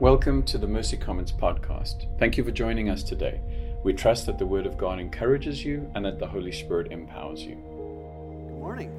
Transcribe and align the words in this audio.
Welcome 0.00 0.44
to 0.44 0.58
the 0.58 0.66
Mercy 0.68 0.96
Commons 0.96 1.32
podcast. 1.32 2.06
Thank 2.20 2.36
you 2.36 2.44
for 2.44 2.52
joining 2.52 2.88
us 2.88 3.02
today. 3.02 3.40
We 3.82 3.92
trust 3.92 4.26
that 4.26 4.38
the 4.38 4.46
Word 4.46 4.64
of 4.64 4.78
God 4.78 5.00
encourages 5.00 5.64
you 5.64 5.90
and 5.96 6.04
that 6.04 6.20
the 6.20 6.26
Holy 6.28 6.52
Spirit 6.52 6.92
empowers 6.92 7.42
you. 7.42 7.56
Good 7.56 8.60
morning. 8.60 8.92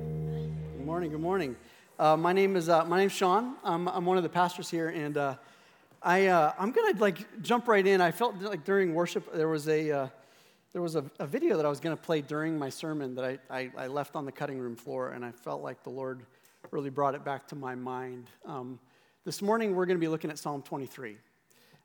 Good 0.75 0.85
morning. 0.85 1.11
Good 1.11 1.21
morning. 1.21 1.55
Uh, 1.97 2.17
my 2.17 2.33
name 2.33 2.57
is 2.57 2.67
uh, 2.67 2.83
my 2.83 2.97
name's 2.97 3.13
Sean. 3.13 3.55
I'm, 3.63 3.87
I'm 3.87 4.03
one 4.03 4.17
of 4.17 4.23
the 4.23 4.29
pastors 4.29 4.69
here, 4.69 4.89
and 4.89 5.15
uh, 5.15 5.35
I 6.03 6.27
uh, 6.27 6.51
I'm 6.59 6.71
gonna 6.71 6.99
like 6.99 7.41
jump 7.43 7.69
right 7.69 7.87
in. 7.87 8.01
I 8.01 8.11
felt 8.11 8.35
like 8.41 8.65
during 8.65 8.93
worship 8.93 9.33
there 9.33 9.47
was 9.47 9.69
a 9.69 9.89
uh, 9.89 10.07
there 10.73 10.81
was 10.81 10.97
a, 10.97 11.05
a, 11.19 11.25
video 11.25 11.55
that 11.55 11.65
I 11.65 11.69
was 11.69 11.79
gonna 11.79 11.95
play 11.95 12.19
during 12.19 12.59
my 12.59 12.69
sermon 12.69 13.15
that 13.15 13.23
I, 13.23 13.39
I, 13.49 13.71
I 13.77 13.87
left 13.87 14.17
on 14.17 14.25
the 14.25 14.33
cutting 14.33 14.59
room 14.59 14.75
floor, 14.75 15.11
and 15.11 15.23
I 15.23 15.31
felt 15.31 15.61
like 15.61 15.81
the 15.81 15.91
Lord 15.91 16.25
really 16.71 16.89
brought 16.89 17.15
it 17.15 17.23
back 17.23 17.47
to 17.47 17.55
my 17.55 17.73
mind. 17.73 18.29
Um, 18.45 18.79
this 19.25 19.41
morning, 19.41 19.75
we're 19.75 19.85
going 19.85 19.97
to 19.97 20.01
be 20.01 20.07
looking 20.07 20.29
at 20.29 20.39
Psalm 20.39 20.61
23. 20.61 21.17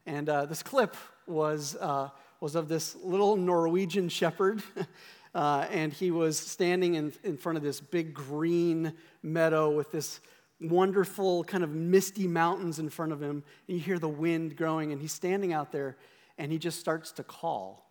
And 0.07 0.29
uh, 0.29 0.47
this 0.47 0.63
clip 0.63 0.97
was, 1.27 1.77
uh, 1.81 2.11
was 2.41 2.55
of 2.55 2.69
this 2.69 2.95
little 3.03 3.37
Norwegian 3.37 4.09
shepherd. 4.09 4.63
uh, 5.35 5.67
and 5.71 5.93
he 5.93 6.13
was 6.13 6.39
standing 6.39 6.95
in, 6.95 7.13
in 7.25 7.37
front 7.37 7.59
of 7.59 7.65
this 7.65 7.81
big 7.81 8.15
green 8.15 8.93
meadow 9.23 9.71
with 9.71 9.91
this 9.91 10.21
wonderful 10.61 11.43
kind 11.43 11.65
of 11.65 11.71
misty 11.71 12.29
mountains 12.29 12.79
in 12.79 12.89
front 12.89 13.11
of 13.11 13.21
him. 13.21 13.43
And 13.67 13.77
you 13.77 13.81
hear 13.83 13.99
the 13.99 14.09
wind 14.09 14.57
growing, 14.57 14.93
and 14.93 15.01
he's 15.01 15.13
standing 15.13 15.53
out 15.53 15.73
there, 15.73 15.97
and 16.39 16.53
he 16.53 16.59
just 16.59 16.79
starts 16.79 17.11
to 17.13 17.25
call. 17.25 17.85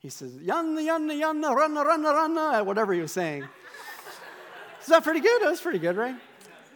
He 0.00 0.08
says, 0.08 0.32
Yanna, 0.32 0.80
yanna, 0.80 1.12
yanna, 1.12 1.54
runna, 1.54 1.84
runna, 1.84 2.12
runna, 2.12 2.64
whatever 2.64 2.92
he 2.92 3.00
was 3.00 3.12
saying. 3.12 3.44
Is 4.80 4.86
that 4.88 5.04
pretty 5.04 5.20
good? 5.20 5.42
That's 5.42 5.60
pretty 5.60 5.78
good, 5.78 5.96
right? 5.96 6.16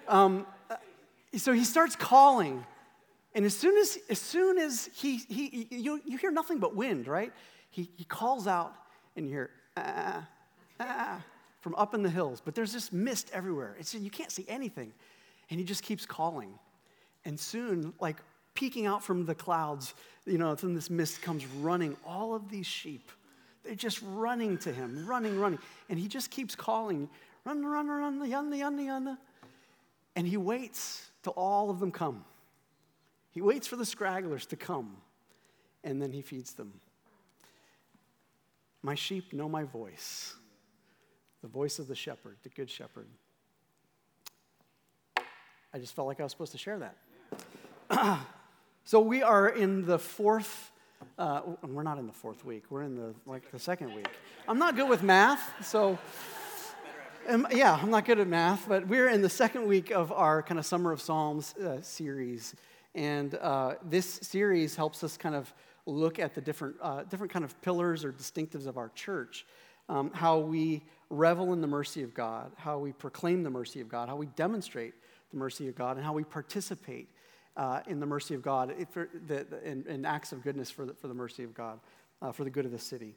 Um, 0.07 0.47
so 1.39 1.53
he 1.53 1.65
starts 1.65 1.97
calling. 1.97 2.65
And 3.35 3.45
as 3.45 3.57
soon 3.57 3.77
as, 3.77 3.99
as, 4.09 4.19
soon 4.21 4.59
as 4.59 4.89
he, 4.95 5.17
he 5.17 5.67
you, 5.71 6.01
you 6.05 6.19
hear 6.19 6.31
nothing 6.31 6.59
but 6.59 6.77
wind, 6.77 7.09
right? 7.09 7.33
He, 7.71 7.91
he 7.97 8.05
calls 8.05 8.47
out 8.47 8.73
and 9.17 9.27
you 9.27 9.33
hear, 9.33 9.51
ah, 9.77 10.27
ah, 10.79 11.23
from 11.61 11.75
up 11.75 11.95
in 11.95 12.03
the 12.03 12.11
hills. 12.11 12.41
But 12.45 12.55
there's 12.55 12.73
this 12.73 12.93
mist 12.93 13.31
everywhere. 13.33 13.77
It's, 13.79 13.95
you 13.95 14.11
can't 14.11 14.31
see 14.31 14.45
anything. 14.49 14.93
And 15.51 15.59
he 15.59 15.67
just 15.67 15.83
keeps 15.83 16.07
calling. 16.07 16.59
And 17.25 17.39
soon, 17.39 17.93
like 18.01 18.17
peeking 18.55 18.87
out 18.87 19.03
from 19.03 19.27
the 19.27 19.35
clouds, 19.35 19.95
you 20.27 20.39
know, 20.39 20.55
then 20.55 20.75
this 20.75 20.89
mist 20.89 21.21
comes 21.23 21.45
running. 21.47 21.97
All 22.07 22.35
of 22.35 22.51
these 22.51 22.67
sheep, 22.67 23.11
they're 23.65 23.75
just 23.75 24.01
running 24.03 24.59
to 24.59 24.73
him, 24.73 25.05
running, 25.07 25.39
running. 25.39 25.59
And 25.89 25.99
he 25.99 26.07
just 26.07 26.31
keeps 26.31 26.55
calling, 26.55 27.09
run, 27.45 27.65
run, 27.65 27.89
run, 27.89 28.21
yanda, 28.21 28.57
yanda, 28.57 28.87
yanda. 28.87 29.19
And 30.15 30.27
he 30.27 30.37
waits 30.37 31.11
till 31.25 31.33
all 31.33 31.71
of 31.71 31.81
them 31.81 31.91
come. 31.91 32.25
He 33.31 33.41
waits 33.41 33.67
for 33.67 33.75
the 33.75 33.85
scragglers 33.85 34.47
to 34.49 34.57
come, 34.57 34.99
and 35.83 36.01
then 36.01 36.13
he 36.13 36.23
feeds 36.23 36.53
them. 36.53 36.75
My 38.83 38.95
sheep 38.95 39.33
know 39.33 39.49
my 39.49 39.65
voice, 39.65 40.35
the 41.43 41.49
voice 41.49 41.79
of 41.79 41.89
the 41.89 41.97
shepherd, 41.97 42.37
the 42.43 42.51
good 42.51 42.71
shepherd. 42.71 43.09
I 45.73 45.79
just 45.79 45.97
felt 45.97 46.07
like 46.07 46.21
I 46.21 46.23
was 46.23 46.31
supposed 46.31 46.53
to 46.53 46.59
share 46.59 46.79
that. 47.91 48.21
so 48.85 49.01
we 49.01 49.23
are 49.23 49.49
in 49.49 49.87
the 49.87 49.99
fourth. 49.99 50.71
Uh, 51.19 51.41
we're 51.63 51.83
not 51.83 51.99
in 51.99 52.07
the 52.07 52.13
fourth 52.13 52.45
week. 52.45 52.65
We're 52.71 52.83
in 52.83 52.95
the 52.95 53.15
like 53.27 53.51
the 53.51 53.59
second 53.59 53.95
week. 53.95 54.09
I'm 54.47 54.59
not 54.59 54.77
good 54.77 54.89
with 54.89 55.03
math, 55.03 55.67
so 55.67 55.99
um, 57.29 57.47
yeah, 57.51 57.79
I'm 57.81 57.91
not 57.91 58.05
good 58.05 58.19
at 58.19 58.27
math, 58.27 58.69
but 58.69 58.87
we're 58.87 59.09
in 59.09 59.23
the 59.23 59.29
second 59.29 59.67
week 59.67 59.91
of 59.91 60.13
our 60.13 60.43
kind 60.43 60.59
of 60.59 60.67
Summer 60.67 60.93
of 60.93 61.01
Psalms 61.01 61.55
uh, 61.57 61.81
series. 61.81 62.55
And 62.95 63.35
uh, 63.37 63.75
this 63.83 64.19
series 64.23 64.77
helps 64.77 65.03
us 65.03 65.17
kind 65.17 65.35
of 65.35 65.53
look 65.87 66.19
at 66.19 66.35
the 66.35 66.41
different, 66.41 66.77
uh, 66.83 67.05
different 67.05 67.33
kind 67.33 67.45
of 67.45 67.61
pillars 67.63 68.05
or 68.05 68.13
distinctives 68.13 68.67
of 68.67 68.77
our 68.77 68.91
church, 68.91 69.47
um, 69.89 70.11
how 70.13 70.39
we 70.39 70.83
revel 71.11 71.53
in 71.53 71.61
the 71.61 71.67
mercy 71.67 72.03
of 72.03 72.15
God, 72.15 72.53
how 72.57 72.79
we 72.79 72.93
proclaim 72.93 73.43
the 73.43 73.51
mercy 73.51 73.81
of 73.81 73.89
God, 73.89 74.09
how 74.09 74.17
we 74.17 74.27
demonstrate 74.27 74.95
the 75.31 75.37
mercy 75.37 75.69
of 75.69 75.75
God, 75.75 75.97
and 75.97 76.05
how 76.05 76.13
we 76.13 76.25
participate 76.25 77.09
uh, 77.57 77.81
in 77.87 78.01
the 78.01 78.07
mercy 78.07 78.35
of 78.35 78.43
God, 78.43 78.75
in, 79.65 79.85
in, 79.89 80.05
acts 80.05 80.33
of 80.33 80.43
goodness 80.43 80.71
for 80.71 80.85
the, 80.87 80.95
for 80.95 81.09
the 81.09 81.15
mercy 81.15 81.45
of 81.45 81.55
God, 81.55 81.79
uh, 82.21 82.33
for 82.33 82.45
the 82.45 82.51
good 82.51 82.65
of 82.65 82.73
the 82.73 82.79
city. 82.79 83.15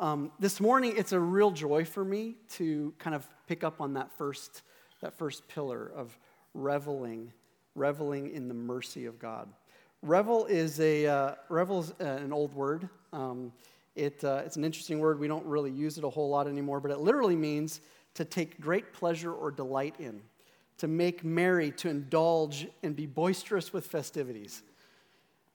Um, 0.00 0.32
this 0.40 0.60
morning, 0.60 0.94
it's 0.96 1.12
a 1.12 1.20
real 1.20 1.52
joy 1.52 1.84
for 1.84 2.04
me 2.04 2.34
to 2.54 2.92
kind 2.98 3.14
of 3.14 3.28
pick 3.46 3.62
up 3.62 3.80
on 3.80 3.94
that 3.94 4.10
first, 4.18 4.62
that 5.00 5.16
first 5.16 5.46
pillar 5.46 5.92
of 5.94 6.18
reveling, 6.52 7.32
reveling 7.76 8.32
in 8.32 8.48
the 8.48 8.54
mercy 8.54 9.06
of 9.06 9.20
God. 9.20 9.48
Revel 10.02 10.46
is 10.46 10.80
a 10.80 11.06
uh, 11.06 11.34
revel 11.48 11.80
is 11.80 11.92
uh, 12.00 12.04
an 12.04 12.32
old 12.32 12.52
word. 12.54 12.88
Um, 13.12 13.52
it, 13.94 14.22
uh, 14.24 14.42
it's 14.44 14.56
an 14.56 14.64
interesting 14.64 14.98
word. 14.98 15.20
We 15.20 15.28
don't 15.28 15.46
really 15.46 15.70
use 15.70 15.96
it 15.96 16.02
a 16.02 16.10
whole 16.10 16.28
lot 16.28 16.48
anymore, 16.48 16.80
but 16.80 16.90
it 16.90 16.98
literally 16.98 17.36
means 17.36 17.80
to 18.14 18.24
take 18.24 18.60
great 18.60 18.92
pleasure 18.92 19.32
or 19.32 19.52
delight 19.52 19.94
in, 20.00 20.20
to 20.78 20.88
make 20.88 21.22
merry, 21.22 21.70
to 21.70 21.88
indulge, 21.88 22.66
and 22.82 22.96
be 22.96 23.06
boisterous 23.06 23.72
with 23.72 23.86
festivities, 23.86 24.64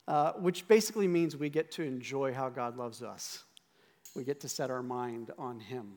uh, 0.08 0.32
which 0.34 0.66
basically 0.70 1.10
means 1.10 1.36
we 1.36 1.50
get 1.50 1.72
to 1.74 1.84
enjoy 1.84 2.34
how 2.34 2.48
God 2.48 2.78
loves 2.78 3.04
us. 3.04 3.44
We 4.16 4.24
get 4.24 4.40
to 4.42 4.50
set 4.50 4.70
our 4.70 4.84
mind 4.84 5.32
on 5.38 5.60
Him. 5.60 5.94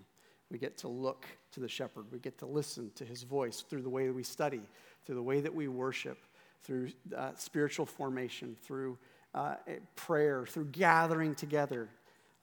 We 0.50 0.58
get 0.58 0.76
to 0.78 0.88
look 0.88 1.26
to 1.52 1.60
the 1.60 1.68
shepherd. 1.68 2.06
We 2.12 2.18
get 2.18 2.38
to 2.38 2.46
listen 2.46 2.90
to 2.96 3.04
His 3.04 3.22
voice 3.22 3.64
through 3.68 3.82
the 3.82 3.90
way 3.90 4.06
that 4.06 4.12
we 4.12 4.22
study, 4.22 4.60
through 5.04 5.14
the 5.14 5.22
way 5.22 5.40
that 5.40 5.54
we 5.54 5.68
worship, 5.68 6.18
through 6.62 6.90
uh, 7.16 7.30
spiritual 7.36 7.86
formation, 7.86 8.56
through 8.62 8.98
uh, 9.34 9.54
prayer, 9.96 10.44
through 10.46 10.66
gathering 10.66 11.34
together. 11.34 11.88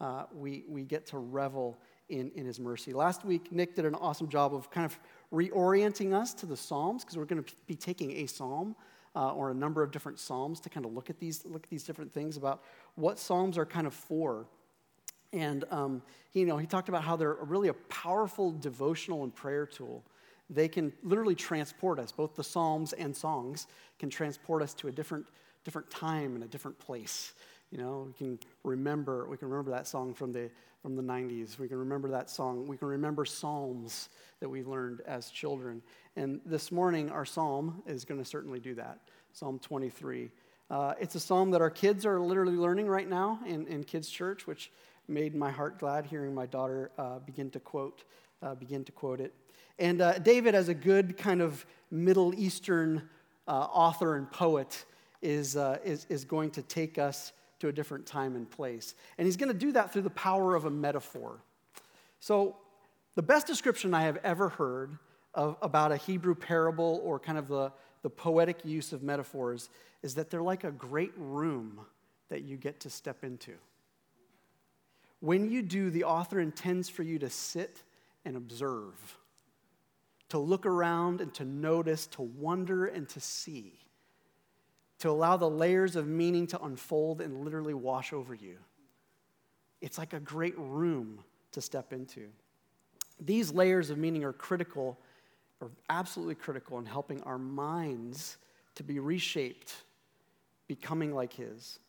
Uh, 0.02 0.24
we, 0.34 0.64
we 0.68 0.84
get 0.84 1.06
to 1.08 1.18
revel 1.18 1.78
in, 2.10 2.32
in 2.34 2.46
His 2.46 2.60
mercy. 2.60 2.94
Last 2.94 3.24
week, 3.24 3.52
Nick 3.52 3.76
did 3.76 3.86
an 3.86 3.96
awesome 3.96 4.28
job 4.28 4.56
of 4.56 4.72
kind 4.72 4.86
of 4.86 5.00
reorienting 5.32 6.14
us 6.14 6.34
to 6.36 6.48
the 6.48 6.58
Psalms 6.58 7.04
because 7.04 7.18
we're 7.18 7.26
going 7.26 7.44
to 7.44 7.54
be 7.68 7.76
taking 7.76 8.12
a 8.12 8.26
psalm. 8.26 8.76
Uh, 9.16 9.34
or 9.34 9.50
a 9.50 9.56
number 9.56 9.82
of 9.82 9.90
different 9.90 10.20
psalms 10.20 10.60
to 10.60 10.70
kind 10.70 10.86
of 10.86 10.94
look 10.94 11.10
at 11.10 11.20
these 11.20 11.44
look 11.44 11.64
at 11.64 11.70
these 11.72 11.84
different 11.84 12.14
things 12.14 12.38
about 12.38 12.62
what 12.94 13.18
psalms 13.18 13.58
are 13.58 13.66
kind 13.66 13.88
of 13.88 13.94
for 13.94 14.46
and 15.34 15.66
um, 15.72 16.02
you 16.34 16.46
know, 16.46 16.58
he 16.58 16.68
talked 16.68 16.90
about 16.90 17.04
how 17.04 17.16
they're 17.16 17.38
really 17.42 17.70
a 17.70 17.74
powerful 17.74 18.52
devotional 18.52 19.24
and 19.24 19.34
prayer 19.34 19.66
tool. 19.66 20.04
They 20.50 20.68
can 20.68 20.94
literally 21.04 21.36
transport 21.36 22.00
us, 22.00 22.12
both 22.12 22.36
the 22.36 22.44
Psalms 22.44 22.94
and 22.94 23.16
songs 23.16 23.68
can 24.00 24.10
transport 24.10 24.64
us 24.64 24.74
to 24.76 24.88
a 24.88 24.92
different, 24.92 25.28
different 25.64 25.90
time 25.90 26.36
and 26.36 26.44
a 26.44 26.48
different 26.48 26.80
place. 26.80 27.34
You 27.72 27.78
know, 27.78 28.08
we 28.08 28.14
can 28.14 28.40
remember, 28.64 29.28
we 29.30 29.38
can 29.38 29.50
remember 29.50 29.72
that 29.72 29.88
song 29.88 30.16
from 30.16 30.34
the, 30.34 30.50
from 30.82 30.96
the 30.96 31.04
90s. 31.04 31.60
We 31.60 31.68
can 31.68 31.78
remember 31.78 32.10
that 32.10 32.30
song. 32.30 32.66
We 32.66 32.78
can 32.78 32.88
remember 32.88 33.26
psalms 33.26 34.10
that 34.40 34.50
we 34.50 34.64
learned 34.64 35.02
as 35.06 35.30
children. 35.30 35.84
And 36.16 36.42
this 36.46 36.72
morning, 36.72 37.12
our 37.12 37.26
psalm 37.26 37.84
is 37.86 38.06
going 38.06 38.20
to 38.20 38.26
certainly 38.26 38.60
do 38.60 38.74
that. 38.76 39.00
Psalm 39.34 39.60
23. 39.60 40.32
Uh, 40.72 40.94
it's 41.00 41.14
a 41.14 41.20
psalm 41.20 41.52
that 41.52 41.62
our 41.62 41.70
kids 41.70 42.06
are 42.06 42.20
literally 42.20 42.56
learning 42.56 42.88
right 42.88 43.08
now 43.08 43.40
in, 43.46 43.68
in 43.68 43.84
kids' 43.84 44.10
church, 44.10 44.48
which 44.48 44.72
made 45.10 45.36
my 45.36 45.52
heart 45.52 45.80
glad 45.80 46.06
hearing 46.06 46.34
my 46.34 46.46
daughter 46.46 46.92
uh, 46.98 47.20
begin 47.20 47.50
to 47.52 47.60
quote 47.60 48.04
uh, 48.42 48.56
begin 48.56 48.84
to 48.86 48.92
quote 48.92 49.20
it. 49.20 49.34
And 49.78 50.02
uh, 50.02 50.20
David, 50.20 50.56
as 50.56 50.70
a 50.70 50.74
good 50.74 51.18
kind 51.18 51.42
of 51.42 51.66
Middle 51.92 52.34
Eastern 52.36 53.10
uh, 53.48 53.52
author 53.52 54.16
and 54.16 54.30
poet, 54.32 54.86
is, 55.22 55.56
uh, 55.56 55.78
is, 55.84 56.06
is 56.10 56.26
going 56.26 56.52
to 56.52 56.62
take 56.62 56.98
us 56.98 57.34
to 57.60 57.68
a 57.68 57.72
different 57.72 58.06
time 58.06 58.36
and 58.36 58.50
place. 58.50 58.96
And 59.18 59.26
he's 59.26 59.38
going 59.38 59.52
to 59.52 59.58
do 59.58 59.72
that 59.74 59.92
through 59.92 60.04
the 60.04 60.10
power 60.12 60.56
of 60.56 60.66
a 60.66 60.70
metaphor. 60.70 61.42
So, 62.20 62.58
the 63.16 63.22
best 63.24 63.48
description 63.48 63.94
I 63.94 64.04
have 64.04 64.18
ever 64.24 64.50
heard 64.50 64.98
of, 65.34 65.58
about 65.62 65.92
a 65.92 65.98
Hebrew 65.98 66.36
parable 66.36 67.02
or 67.04 67.20
kind 67.20 67.38
of 67.38 67.48
the, 67.50 67.72
the 68.02 68.10
poetic 68.10 68.64
use 68.64 68.94
of 68.94 69.04
metaphors 69.04 69.70
is 70.04 70.16
that 70.16 70.30
they're 70.30 70.42
like 70.42 70.64
a 70.64 70.72
great 70.72 71.12
room 71.18 71.82
that 72.30 72.44
you 72.44 72.56
get 72.56 72.80
to 72.82 72.90
step 72.90 73.24
into. 73.26 73.56
When 75.22 75.50
you 75.50 75.62
do, 75.62 75.90
the 75.90 76.06
author 76.06 76.40
intends 76.40 76.90
for 76.90 77.04
you 77.04 77.20
to 77.20 77.30
sit 77.30 77.84
and 78.26 78.38
observe, 78.38 79.18
to 80.30 80.38
look 80.38 80.66
around 80.66 81.22
and 81.22 81.34
to 81.36 81.46
notice, 81.46 82.08
to 82.08 82.22
wonder 82.22 82.86
and 82.86 83.08
to 83.10 83.20
see, 83.20 83.74
to 85.00 85.10
allow 85.10 85.38
the 85.38 85.50
layers 85.50 85.96
of 85.96 86.08
meaning 86.08 86.48
to 86.48 86.62
unfold 86.64 87.22
and 87.22 87.44
literally 87.44 87.74
wash 87.74 88.14
over 88.14 88.34
you. 88.34 88.58
It's 89.82 89.98
like 89.98 90.14
a 90.14 90.20
great 90.20 90.58
room 90.58 91.24
to 91.52 91.62
step 91.62 91.94
into. 91.94 92.28
These 93.20 93.52
layers 93.52 93.90
of 93.90 93.98
meaning 93.98 94.24
are 94.24 94.34
critical, 94.34 94.98
are 95.62 95.72
absolutely 95.90 96.36
critical 96.36 96.80
in 96.80 96.86
helping 96.86 97.22
our 97.24 97.38
minds 97.38 98.38
to 98.76 98.84
be 98.84 99.00
reshaped, 99.00 99.74
becoming 100.68 101.14
like 101.14 101.34
His. 101.34 101.80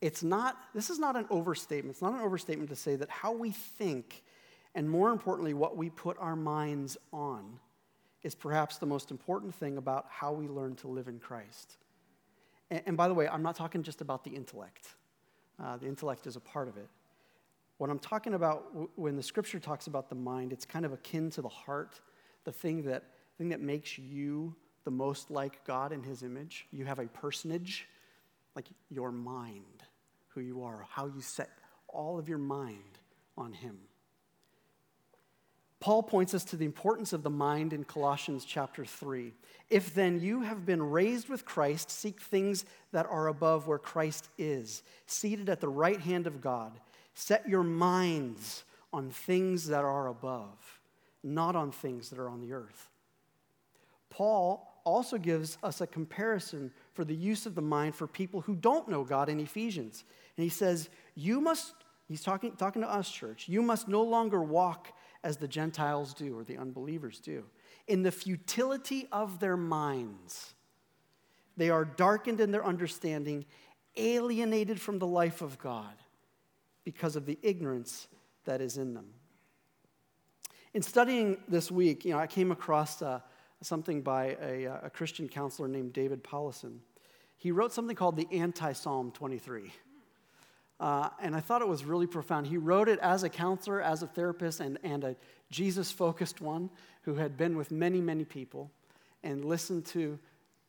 It's 0.00 0.22
not, 0.22 0.56
this 0.74 0.90
is 0.90 0.98
not 0.98 1.16
an 1.16 1.26
overstatement. 1.30 1.94
It's 1.94 2.02
not 2.02 2.12
an 2.12 2.20
overstatement 2.20 2.70
to 2.70 2.76
say 2.76 2.96
that 2.96 3.10
how 3.10 3.32
we 3.32 3.50
think, 3.50 4.22
and 4.74 4.88
more 4.88 5.10
importantly, 5.10 5.54
what 5.54 5.76
we 5.76 5.90
put 5.90 6.16
our 6.18 6.36
minds 6.36 6.96
on, 7.12 7.58
is 8.22 8.34
perhaps 8.34 8.78
the 8.78 8.86
most 8.86 9.10
important 9.10 9.54
thing 9.54 9.76
about 9.76 10.06
how 10.08 10.32
we 10.32 10.48
learn 10.48 10.74
to 10.76 10.88
live 10.88 11.08
in 11.08 11.18
Christ. 11.18 11.76
And, 12.70 12.82
and 12.86 12.96
by 12.96 13.08
the 13.08 13.14
way, 13.14 13.28
I'm 13.28 13.42
not 13.42 13.56
talking 13.56 13.82
just 13.82 14.00
about 14.00 14.24
the 14.24 14.30
intellect, 14.30 14.94
uh, 15.62 15.76
the 15.76 15.86
intellect 15.86 16.26
is 16.26 16.36
a 16.36 16.40
part 16.40 16.68
of 16.68 16.76
it. 16.76 16.88
What 17.78 17.90
I'm 17.90 17.98
talking 17.98 18.34
about 18.34 18.68
w- 18.72 18.90
when 18.96 19.16
the 19.16 19.22
scripture 19.22 19.60
talks 19.60 19.86
about 19.86 20.08
the 20.08 20.16
mind, 20.16 20.52
it's 20.52 20.64
kind 20.64 20.84
of 20.84 20.92
akin 20.92 21.30
to 21.30 21.42
the 21.42 21.48
heart, 21.48 22.00
the 22.44 22.52
thing 22.52 22.82
that, 22.82 23.04
thing 23.36 23.48
that 23.50 23.60
makes 23.60 23.98
you 23.98 24.54
the 24.84 24.90
most 24.90 25.30
like 25.30 25.64
God 25.64 25.92
in 25.92 26.02
his 26.02 26.22
image. 26.22 26.66
You 26.72 26.84
have 26.86 26.98
a 26.98 27.06
personage, 27.06 27.88
like 28.58 28.66
your 28.90 29.12
mind, 29.12 29.84
who 30.30 30.40
you 30.40 30.64
are, 30.64 30.84
how 30.90 31.06
you 31.06 31.20
set 31.20 31.48
all 31.86 32.18
of 32.18 32.28
your 32.28 32.38
mind 32.38 32.98
on 33.36 33.52
him. 33.52 33.78
Paul 35.78 36.02
points 36.02 36.34
us 36.34 36.42
to 36.46 36.56
the 36.56 36.64
importance 36.64 37.12
of 37.12 37.22
the 37.22 37.30
mind 37.30 37.72
in 37.72 37.84
Colossians 37.84 38.44
chapter 38.44 38.84
3. 38.84 39.32
If 39.70 39.94
then 39.94 40.18
you 40.18 40.40
have 40.40 40.66
been 40.66 40.82
raised 40.82 41.28
with 41.28 41.44
Christ, 41.44 41.88
seek 41.92 42.20
things 42.20 42.64
that 42.90 43.06
are 43.06 43.28
above 43.28 43.68
where 43.68 43.78
Christ 43.78 44.28
is, 44.38 44.82
seated 45.06 45.48
at 45.48 45.60
the 45.60 45.68
right 45.68 46.00
hand 46.00 46.26
of 46.26 46.40
God. 46.40 46.80
Set 47.14 47.48
your 47.48 47.62
minds 47.62 48.64
on 48.92 49.10
things 49.10 49.68
that 49.68 49.84
are 49.84 50.08
above, 50.08 50.80
not 51.22 51.54
on 51.54 51.70
things 51.70 52.10
that 52.10 52.18
are 52.18 52.28
on 52.28 52.40
the 52.40 52.54
earth. 52.54 52.90
Paul 54.10 54.80
also 54.82 55.16
gives 55.16 55.58
us 55.62 55.80
a 55.80 55.86
comparison 55.86 56.72
for 56.98 57.04
the 57.04 57.14
use 57.14 57.46
of 57.46 57.54
the 57.54 57.62
mind 57.62 57.94
for 57.94 58.08
people 58.08 58.40
who 58.40 58.56
don't 58.56 58.88
know 58.88 59.04
God 59.04 59.28
in 59.28 59.38
Ephesians. 59.38 60.02
And 60.36 60.42
he 60.42 60.48
says, 60.48 60.88
You 61.14 61.40
must, 61.40 61.74
he's 62.08 62.22
talking, 62.22 62.56
talking 62.56 62.82
to 62.82 62.90
us, 62.90 63.08
church, 63.08 63.48
you 63.48 63.62
must 63.62 63.86
no 63.86 64.02
longer 64.02 64.42
walk 64.42 64.88
as 65.22 65.36
the 65.36 65.46
Gentiles 65.46 66.12
do 66.12 66.36
or 66.36 66.42
the 66.42 66.56
unbelievers 66.56 67.20
do. 67.20 67.44
In 67.86 68.02
the 68.02 68.10
futility 68.10 69.06
of 69.12 69.38
their 69.38 69.56
minds, 69.56 70.54
they 71.56 71.70
are 71.70 71.84
darkened 71.84 72.40
in 72.40 72.50
their 72.50 72.66
understanding, 72.66 73.46
alienated 73.96 74.80
from 74.80 74.98
the 74.98 75.06
life 75.06 75.40
of 75.40 75.56
God 75.56 75.94
because 76.82 77.14
of 77.14 77.26
the 77.26 77.38
ignorance 77.42 78.08
that 78.44 78.60
is 78.60 78.76
in 78.76 78.92
them. 78.92 79.06
In 80.74 80.82
studying 80.82 81.36
this 81.46 81.70
week, 81.70 82.04
you 82.04 82.10
know, 82.10 82.18
I 82.18 82.26
came 82.26 82.50
across 82.50 83.02
uh, 83.02 83.20
something 83.62 84.02
by 84.02 84.36
a, 84.40 84.66
uh, 84.66 84.78
a, 84.84 84.90
Christian 84.90 85.28
counselor 85.28 85.68
named 85.68 85.92
David 85.92 86.22
Powlison. 86.22 86.78
He 87.38 87.52
wrote 87.52 87.72
something 87.72 87.96
called 87.96 88.16
the 88.16 88.28
Anti 88.32 88.72
Psalm 88.72 89.12
23. 89.12 89.72
Uh, 90.80 91.08
and 91.20 91.34
I 91.34 91.40
thought 91.40 91.62
it 91.62 91.68
was 91.68 91.84
really 91.84 92.06
profound. 92.06 92.46
He 92.46 92.56
wrote 92.56 92.88
it 92.88 92.98
as 93.00 93.24
a 93.24 93.28
counselor, 93.28 93.80
as 93.80 94.02
a 94.02 94.06
therapist, 94.06 94.60
and, 94.60 94.78
and 94.84 95.02
a 95.02 95.16
Jesus 95.50 95.90
focused 95.90 96.40
one 96.40 96.70
who 97.02 97.14
had 97.14 97.36
been 97.36 97.56
with 97.56 97.70
many, 97.70 98.00
many 98.00 98.24
people 98.24 98.70
and 99.22 99.44
listened 99.44 99.86
to 99.86 100.18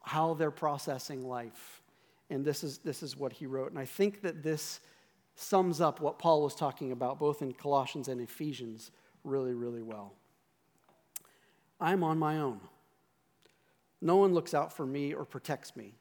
how 0.01 0.33
they're 0.33 0.51
processing 0.51 1.27
life. 1.27 1.81
And 2.29 2.45
this 2.45 2.63
is, 2.63 2.79
this 2.79 3.03
is 3.03 3.17
what 3.17 3.33
he 3.33 3.45
wrote. 3.45 3.69
And 3.69 3.79
I 3.79 3.85
think 3.85 4.21
that 4.21 4.41
this 4.41 4.79
sums 5.35 5.81
up 5.81 5.99
what 5.99 6.19
Paul 6.19 6.43
was 6.43 6.55
talking 6.55 6.91
about, 6.91 7.19
both 7.19 7.41
in 7.41 7.53
Colossians 7.53 8.07
and 8.07 8.19
Ephesians, 8.19 8.91
really, 9.23 9.53
really 9.53 9.81
well. 9.81 10.13
I'm 11.79 12.03
on 12.03 12.17
my 12.17 12.39
own. 12.39 12.59
No 14.01 14.17
one 14.17 14.33
looks 14.33 14.53
out 14.53 14.73
for 14.73 14.85
me 14.85 15.13
or 15.13 15.25
protects 15.25 15.75
me. 15.75 15.93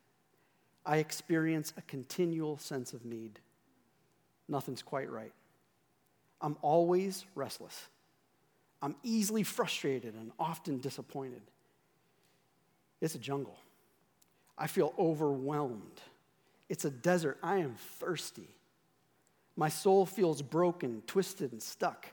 I 0.84 0.98
experience 0.98 1.72
a 1.76 1.82
continual 1.82 2.58
sense 2.58 2.92
of 2.92 3.04
need 3.04 3.40
nothing's 4.48 4.82
quite 4.82 5.10
right. 5.10 5.32
I'm 6.40 6.56
always 6.62 7.24
restless. 7.34 7.86
I'm 8.80 8.94
easily 9.02 9.42
frustrated 9.42 10.14
and 10.14 10.32
often 10.38 10.78
disappointed. 10.78 11.42
It's 13.00 13.14
a 13.14 13.18
jungle. 13.18 13.58
I 14.56 14.66
feel 14.66 14.94
overwhelmed. 14.98 16.00
It's 16.68 16.84
a 16.84 16.90
desert. 16.90 17.38
I 17.42 17.58
am 17.58 17.74
thirsty. 17.98 18.48
My 19.56 19.68
soul 19.68 20.06
feels 20.06 20.42
broken, 20.42 21.02
twisted, 21.06 21.52
and 21.52 21.62
stuck. 21.62 22.06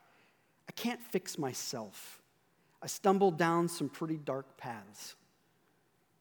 I 0.68 0.72
can't 0.72 1.02
fix 1.02 1.38
myself. 1.38 2.22
I 2.82 2.88
stumble 2.88 3.32
down 3.32 3.68
some 3.68 3.90
pretty 3.90 4.18
dark 4.18 4.58
paths. 4.58 5.16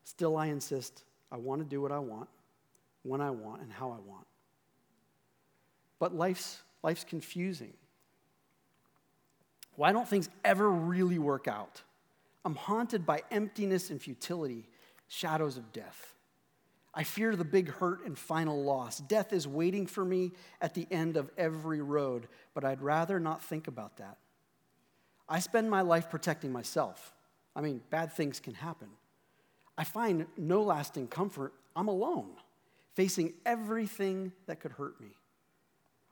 Still, 0.05 0.37
I 0.37 0.47
insist 0.47 1.05
I 1.31 1.37
want 1.37 1.61
to 1.61 1.65
do 1.65 1.81
what 1.81 1.93
I 1.93 1.99
want, 1.99 2.29
when 3.03 3.21
I 3.21 3.31
want, 3.31 3.62
and 3.62 3.73
how 3.73 3.88
I 3.91 4.00
want. 4.09 4.26
But 5.99 6.15
life's, 6.15 6.62
life's 6.82 7.05
confusing. 7.05 7.73
Why 9.76 9.93
don't 9.93 10.09
things 10.09 10.29
ever 10.44 10.71
really 10.71 11.19
work 11.19 11.49
out? 11.49 11.82
I'm 12.44 12.55
haunted 12.55 13.06
by 13.06 13.23
emptiness 13.31 13.91
and 13.91 14.00
futility, 14.00 14.69
shadows 15.09 15.56
of 15.56 15.73
death. 15.73 16.15
I 16.94 17.03
fear 17.03 17.35
the 17.35 17.44
big 17.44 17.71
hurt 17.71 18.06
and 18.06 18.17
final 18.17 18.62
loss. 18.62 19.00
Death 19.00 19.32
is 19.32 19.49
waiting 19.49 19.87
for 19.87 20.05
me 20.05 20.32
at 20.61 20.75
the 20.75 20.87
end 20.91 21.17
of 21.17 21.31
every 21.37 21.81
road, 21.81 22.29
but 22.55 22.65
I'd 22.65 22.82
rather 22.82 23.19
not 23.19 23.43
think 23.43 23.67
about 23.67 23.97
that. 23.97 24.19
I 25.29 25.41
spend 25.41 25.71
my 25.71 25.81
life 25.81 26.09
protecting 26.11 26.53
myself. 26.53 27.12
I 27.56 27.62
mean, 27.62 27.81
bad 27.91 28.12
things 28.12 28.38
can 28.38 28.55
happen. 28.55 28.88
I 29.76 29.85
find 29.85 30.26
no 30.37 30.62
lasting 30.62 31.09
comfort. 31.09 31.53
I'm 31.75 31.88
alone, 31.88 32.31
facing 32.94 33.35
everything 33.44 34.32
that 34.47 34.61
could 34.61 34.73
hurt 34.73 35.00
me. 35.00 35.09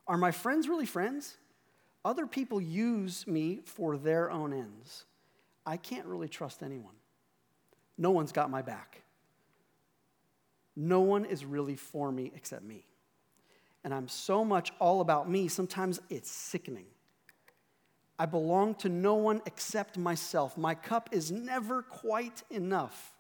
Are 0.07 0.19
my 0.19 0.33
friends 0.33 0.69
really 0.69 0.87
friends? 0.87 1.37
Other 2.05 2.27
people 2.27 2.61
use 2.61 3.27
me 3.27 3.61
for 3.65 3.97
their 3.97 4.31
own 4.31 4.53
ends. 4.53 5.05
I 5.65 5.77
can't 5.77 6.07
really 6.07 6.29
trust 6.29 6.63
anyone. 6.63 6.95
No 7.97 8.11
one's 8.11 8.33
got 8.33 8.51
my 8.51 8.63
back. 8.63 9.03
No 10.75 11.01
one 11.01 11.25
is 11.25 11.45
really 11.45 11.77
for 11.77 12.11
me 12.11 12.33
except 12.35 12.65
me. 12.65 12.85
And 13.85 13.93
I'm 13.93 14.09
so 14.09 14.45
much 14.45 14.73
all 14.81 15.01
about 15.01 15.29
me, 15.29 15.49
sometimes 15.49 16.01
it's 16.09 16.31
sickening. 16.31 16.87
I 18.19 18.27
belong 18.27 18.77
to 18.77 18.89
no 18.89 19.15
one 19.15 19.43
except 19.47 19.99
myself. 19.99 20.57
My 20.57 20.75
cup 20.75 21.09
is 21.13 21.33
never 21.33 21.83
quite 21.83 22.43
enough, 22.51 23.13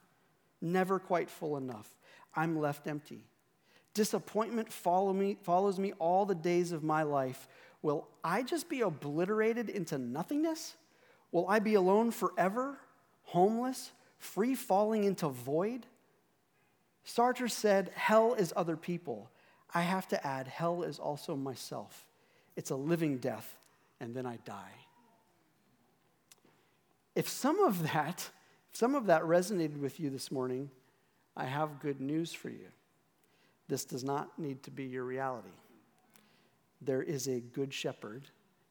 never 0.62 0.98
quite 0.98 1.28
full 1.28 1.56
enough. 1.56 1.88
I'm 2.34 2.58
left 2.58 2.86
empty. 2.86 3.24
Disappointment 3.94 4.72
follow 4.72 5.12
me, 5.12 5.36
follows 5.42 5.78
me 5.78 5.92
all 5.98 6.24
the 6.24 6.34
days 6.34 6.72
of 6.72 6.82
my 6.82 7.02
life. 7.02 7.46
Will 7.82 8.08
I 8.24 8.42
just 8.42 8.68
be 8.68 8.80
obliterated 8.80 9.68
into 9.68 9.98
nothingness? 9.98 10.76
Will 11.30 11.48
I 11.48 11.58
be 11.58 11.74
alone 11.74 12.10
forever, 12.10 12.78
homeless, 13.24 13.90
free 14.18 14.54
falling 14.54 15.04
into 15.04 15.28
void? 15.28 15.86
Sartre 17.06 17.50
said, 17.50 17.90
Hell 17.94 18.34
is 18.34 18.52
other 18.56 18.76
people. 18.76 19.30
I 19.74 19.82
have 19.82 20.06
to 20.08 20.26
add, 20.26 20.46
hell 20.46 20.82
is 20.82 20.98
also 20.98 21.34
myself. 21.34 22.06
It's 22.56 22.70
a 22.70 22.76
living 22.76 23.18
death, 23.18 23.56
and 24.00 24.14
then 24.14 24.26
I 24.26 24.38
die. 24.44 24.74
If 27.14 27.28
some 27.28 27.60
of 27.60 27.82
that, 27.92 28.30
some 28.72 28.94
of 28.94 29.06
that 29.06 29.22
resonated 29.22 29.78
with 29.78 30.00
you 30.00 30.10
this 30.10 30.30
morning, 30.30 30.70
I 31.36 31.44
have 31.44 31.80
good 31.80 32.00
news 32.00 32.32
for 32.32 32.48
you. 32.48 32.68
This 33.68 33.84
does 33.84 34.04
not 34.04 34.38
need 34.38 34.62
to 34.64 34.70
be 34.70 34.84
your 34.84 35.04
reality. 35.04 35.48
There 36.80 37.02
is 37.02 37.28
a 37.28 37.40
good 37.40 37.72
shepherd, 37.72 38.24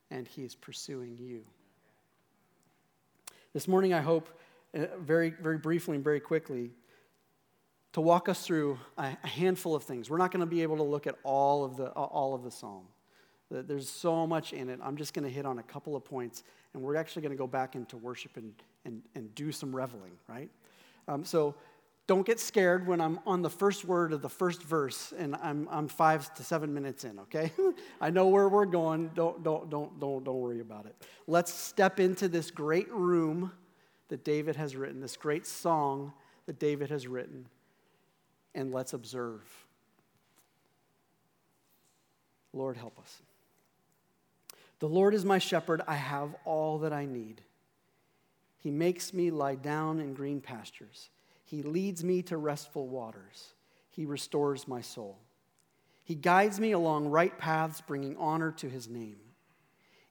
and 0.10 0.27
he 0.27 0.43
is 0.43 0.55
pursuing 0.55 1.17
you. 1.17 1.43
This 3.53 3.67
morning, 3.67 3.93
I 3.93 4.01
hope, 4.01 4.29
uh, 4.77 4.86
very, 5.00 5.29
very 5.29 5.58
briefly 5.58 5.96
and 5.96 6.03
very 6.03 6.20
quickly, 6.20 6.72
to 7.93 8.01
walk 8.01 8.29
us 8.29 8.46
through 8.46 8.79
a, 8.98 9.15
handful 9.27 9.75
of 9.75 9.84
things. 9.84 10.10
We're 10.10 10.17
not 10.17 10.31
going 10.31 10.41
to 10.41 10.46
be 10.46 10.62
able 10.63 10.77
to 10.77 10.84
look 10.84 11.08
at 11.08 11.15
all 11.24 11.63
of 11.63 11.77
the, 11.77 11.89
all 11.89 12.34
of 12.34 12.43
the 12.43 12.51
psalm. 12.51 12.86
There's 13.51 13.89
so 13.89 14.25
much 14.25 14.53
in 14.53 14.70
it. 14.70 14.79
I'm 14.81 14.96
just 14.96 15.13
going 15.13 15.25
to 15.25 15.29
hit 15.29 15.46
on 15.46 15.60
a 15.60 15.63
couple 15.63 15.96
of 15.96 16.05
points, 16.05 16.43
and 16.74 16.81
we're 16.81 16.96
actually 16.96 17.22
going 17.22 17.34
to 17.34 17.38
go 17.38 17.48
back 17.48 17.75
into 17.75 17.98
worship 17.98 18.38
and, 18.38 18.53
and, 18.86 19.01
and 19.15 19.34
do 19.36 19.51
some 19.51 19.75
reveling, 19.75 20.13
right? 20.27 20.50
Um, 21.08 21.25
so 21.25 21.55
don't 22.08 22.25
get 22.25 22.39
scared 22.39 22.88
when 22.88 23.00
I'm 23.00 23.20
on 23.25 23.41
the 23.41 23.50
first 23.50 23.86
word 23.86 24.12
of 24.12 24.22
the 24.22 24.29
first 24.29 24.63
verse 24.63 25.13
and 25.17 25.36
I'm, 25.41 25.67
I'm 25.72 25.88
five 25.88 26.34
to 26.36 26.43
seven 26.43 26.74
minutes 26.74 27.03
in, 27.03 27.20
okay? 27.20 27.51
I 28.01 28.10
know 28.10 28.27
where 28.27 28.50
we're 28.50 28.65
going. 28.65 29.12
Don't, 29.15 29.43
don't, 29.43 29.70
don't, 29.70 29.98
don't, 30.00 30.24
don't 30.24 30.39
worry 30.39 30.60
about 30.60 30.86
it. 30.86 30.96
Let's 31.27 31.53
step 31.53 32.00
into 32.00 32.27
this 32.27 32.51
great 32.51 32.91
room 32.91 33.51
that 34.10 34.25
David 34.25 34.58
has 34.58 34.75
written, 34.75 35.00
this 35.00 35.15
great 35.15 35.48
song 35.48 36.12
that 36.48 36.60
David 36.60 36.89
has 36.89 37.08
written, 37.08 37.48
and 38.55 38.74
let's 38.74 38.91
observe. 38.91 39.41
Lord, 42.51 42.75
help 42.75 43.00
us. 43.00 43.22
The 44.82 44.90
Lord 44.90 45.14
is 45.14 45.24
my 45.24 45.38
shepherd. 45.38 45.84
I 45.88 45.94
have 45.94 46.36
all 46.44 46.80
that 46.80 46.92
I 46.92 47.06
need. 47.06 47.42
He 48.58 48.72
makes 48.72 49.14
me 49.14 49.30
lie 49.30 49.54
down 49.54 50.00
in 50.00 50.16
green 50.16 50.42
pastures. 50.42 51.12
He 51.46 51.62
leads 51.62 52.04
me 52.04 52.24
to 52.24 52.36
restful 52.36 52.88
waters. 52.88 53.54
He 53.92 54.08
restores 54.08 54.68
my 54.68 54.82
soul. 54.82 55.20
He 56.04 56.16
guides 56.16 56.60
me 56.60 56.72
along 56.72 57.10
right 57.10 57.38
paths, 57.38 57.80
bringing 57.80 58.18
honor 58.18 58.52
to 58.54 58.68
his 58.68 58.90
name. 58.90 59.20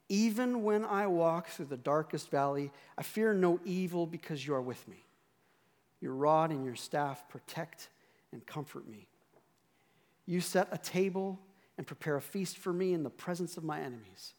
Even 0.09 0.63
when 0.63 0.85
I 0.85 1.09
walk 1.09 1.49
through 1.49 1.67
the 1.67 1.77
darkest 1.77 2.31
valley, 2.31 2.71
I 2.97 3.03
fear 3.03 3.35
no 3.35 3.59
evil 3.65 4.07
because 4.07 4.47
you 4.47 4.55
are 4.55 4.63
with 4.63 4.87
me. 4.87 5.03
Your 6.01 6.15
rod 6.15 6.53
and 6.53 6.65
your 6.65 6.77
staff 6.77 7.29
protect 7.29 7.89
and 8.31 8.47
comfort 8.47 8.89
me. 8.89 9.09
You 10.27 10.41
set 10.41 10.69
a 10.71 10.79
table 10.79 11.41
and 11.77 11.89
prepare 11.89 12.15
a 12.15 12.23
feast 12.23 12.57
for 12.57 12.73
me 12.73 12.93
in 12.93 13.03
the 13.03 13.11
presence 13.11 13.57
of 13.57 13.65
my 13.65 13.81
enemies. 13.81 14.35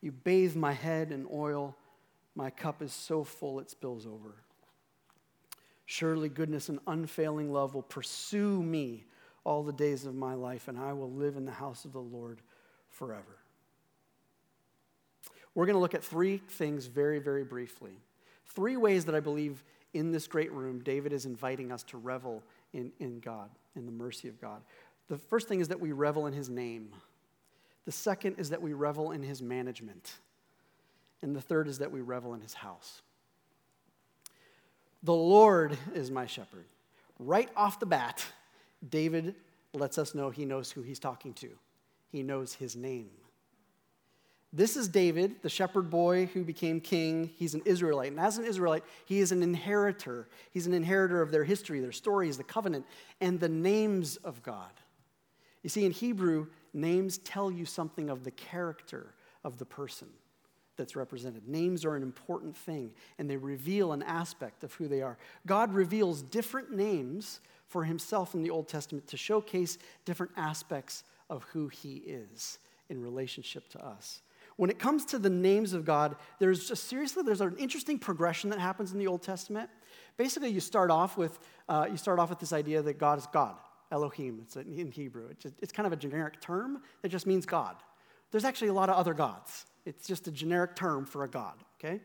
You 0.00 0.12
bathe 0.12 0.56
my 0.56 0.72
head 0.72 1.12
in 1.12 1.26
oil. 1.32 1.76
My 2.34 2.50
cup 2.50 2.82
is 2.82 2.92
so 2.92 3.24
full 3.24 3.60
it 3.60 3.70
spills 3.70 4.06
over. 4.06 4.34
Surely 5.84 6.28
goodness 6.28 6.68
and 6.68 6.78
unfailing 6.86 7.52
love 7.52 7.74
will 7.74 7.82
pursue 7.82 8.62
me 8.62 9.04
all 9.44 9.62
the 9.62 9.72
days 9.72 10.06
of 10.06 10.14
my 10.14 10.34
life, 10.34 10.68
and 10.68 10.78
I 10.78 10.92
will 10.92 11.10
live 11.10 11.36
in 11.36 11.44
the 11.44 11.52
house 11.52 11.84
of 11.84 11.92
the 11.92 12.00
Lord 12.00 12.40
forever. 12.90 13.38
We're 15.54 15.66
going 15.66 15.74
to 15.74 15.80
look 15.80 15.94
at 15.94 16.04
three 16.04 16.38
things 16.48 16.86
very, 16.86 17.18
very 17.18 17.44
briefly. 17.44 17.92
Three 18.54 18.76
ways 18.76 19.04
that 19.06 19.14
I 19.14 19.20
believe 19.20 19.64
in 19.92 20.12
this 20.12 20.28
great 20.28 20.52
room, 20.52 20.80
David 20.80 21.12
is 21.12 21.26
inviting 21.26 21.72
us 21.72 21.82
to 21.84 21.96
revel 21.96 22.42
in, 22.72 22.92
in 23.00 23.18
God, 23.18 23.50
in 23.74 23.86
the 23.86 23.92
mercy 23.92 24.28
of 24.28 24.40
God. 24.40 24.62
The 25.08 25.18
first 25.18 25.48
thing 25.48 25.60
is 25.60 25.68
that 25.68 25.80
we 25.80 25.92
revel 25.92 26.26
in 26.26 26.32
his 26.32 26.48
name. 26.48 26.90
The 27.90 27.96
second 27.96 28.36
is 28.38 28.50
that 28.50 28.62
we 28.62 28.72
revel 28.72 29.10
in 29.10 29.20
his 29.20 29.42
management. 29.42 30.12
And 31.22 31.34
the 31.34 31.40
third 31.40 31.66
is 31.66 31.78
that 31.78 31.90
we 31.90 32.00
revel 32.00 32.34
in 32.34 32.40
his 32.40 32.54
house. 32.54 33.02
The 35.02 35.12
Lord 35.12 35.76
is 35.92 36.08
my 36.08 36.26
shepherd. 36.26 36.66
Right 37.18 37.48
off 37.56 37.80
the 37.80 37.86
bat, 37.86 38.24
David 38.88 39.34
lets 39.74 39.98
us 39.98 40.14
know 40.14 40.30
he 40.30 40.44
knows 40.44 40.70
who 40.70 40.82
he's 40.82 41.00
talking 41.00 41.34
to, 41.34 41.48
he 42.12 42.22
knows 42.22 42.54
his 42.54 42.76
name. 42.76 43.10
This 44.52 44.76
is 44.76 44.86
David, 44.86 45.42
the 45.42 45.50
shepherd 45.50 45.90
boy 45.90 46.26
who 46.26 46.44
became 46.44 46.80
king. 46.80 47.30
He's 47.38 47.54
an 47.54 47.62
Israelite. 47.64 48.12
And 48.12 48.20
as 48.20 48.38
an 48.38 48.44
Israelite, 48.44 48.84
he 49.04 49.18
is 49.18 49.32
an 49.32 49.42
inheritor. 49.42 50.28
He's 50.52 50.68
an 50.68 50.74
inheritor 50.74 51.22
of 51.22 51.32
their 51.32 51.42
history, 51.42 51.80
their 51.80 51.90
stories, 51.90 52.36
the 52.36 52.44
covenant, 52.44 52.86
and 53.20 53.40
the 53.40 53.48
names 53.48 54.14
of 54.18 54.44
God. 54.44 54.70
You 55.64 55.70
see, 55.70 55.84
in 55.84 55.90
Hebrew, 55.90 56.46
names 56.72 57.18
tell 57.18 57.50
you 57.50 57.64
something 57.64 58.10
of 58.10 58.24
the 58.24 58.30
character 58.30 59.14
of 59.44 59.58
the 59.58 59.64
person 59.64 60.08
that's 60.76 60.96
represented. 60.96 61.46
Names 61.46 61.84
are 61.84 61.96
an 61.96 62.02
important 62.02 62.56
thing, 62.56 62.92
and 63.18 63.28
they 63.28 63.36
reveal 63.36 63.92
an 63.92 64.02
aspect 64.02 64.64
of 64.64 64.72
who 64.74 64.88
they 64.88 65.02
are. 65.02 65.18
God 65.46 65.72
reveals 65.72 66.22
different 66.22 66.72
names 66.72 67.40
for 67.66 67.84
himself 67.84 68.34
in 68.34 68.42
the 68.42 68.50
Old 68.50 68.68
Testament 68.68 69.06
to 69.08 69.16
showcase 69.16 69.78
different 70.04 70.32
aspects 70.36 71.04
of 71.28 71.44
who 71.52 71.68
he 71.68 71.96
is 71.96 72.58
in 72.88 73.00
relationship 73.00 73.68
to 73.70 73.84
us 73.84 74.22
when 74.60 74.68
it 74.68 74.78
comes 74.78 75.06
to 75.06 75.18
the 75.18 75.30
names 75.30 75.72
of 75.72 75.86
God, 75.86 76.16
there's 76.38 76.68
just 76.68 76.84
seriously, 76.84 77.22
there's 77.22 77.40
an 77.40 77.56
interesting 77.56 77.98
progression 77.98 78.50
that 78.50 78.58
happens 78.58 78.92
in 78.92 78.98
the 78.98 79.06
Old 79.06 79.22
Testament. 79.22 79.70
Basically, 80.18 80.50
you 80.50 80.60
start 80.60 80.90
off 80.90 81.16
with, 81.16 81.38
uh, 81.66 81.86
you 81.90 81.96
start 81.96 82.18
off 82.18 82.28
with 82.28 82.40
this 82.40 82.52
idea 82.52 82.82
that 82.82 82.98
God 82.98 83.18
is 83.18 83.26
God, 83.32 83.56
Elohim, 83.90 84.40
it's 84.42 84.56
in 84.56 84.92
Hebrew. 84.92 85.26
It's, 85.30 85.42
just, 85.42 85.54
it's 85.60 85.72
kind 85.72 85.86
of 85.86 85.92
a 85.92 85.96
generic 85.96 86.40
term 86.40 86.82
that 87.02 87.08
just 87.08 87.26
means 87.26 87.46
God. 87.46 87.76
There's 88.30 88.44
actually 88.44 88.68
a 88.68 88.74
lot 88.74 88.88
of 88.88 88.96
other 88.96 89.14
gods. 89.14 89.66
It's 89.84 90.06
just 90.06 90.28
a 90.28 90.30
generic 90.30 90.76
term 90.76 91.04
for 91.04 91.24
a 91.24 91.28
God, 91.28 91.54
okay? 91.78 92.00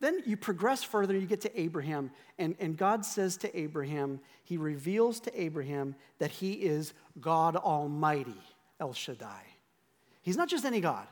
Then 0.00 0.22
you 0.24 0.36
progress 0.36 0.82
further, 0.82 1.14
you 1.14 1.26
get 1.26 1.42
to 1.42 1.60
Abraham, 1.60 2.10
and, 2.38 2.56
and 2.58 2.76
God 2.76 3.04
says 3.04 3.36
to 3.38 3.58
Abraham, 3.58 4.20
He 4.44 4.56
reveals 4.56 5.20
to 5.20 5.40
Abraham 5.40 5.94
that 6.18 6.30
He 6.30 6.52
is 6.52 6.94
God 7.20 7.56
Almighty, 7.56 8.40
El 8.80 8.94
Shaddai. 8.94 9.42
He's 10.22 10.38
not 10.38 10.48
just 10.48 10.64
any 10.64 10.80
God, 10.80 11.06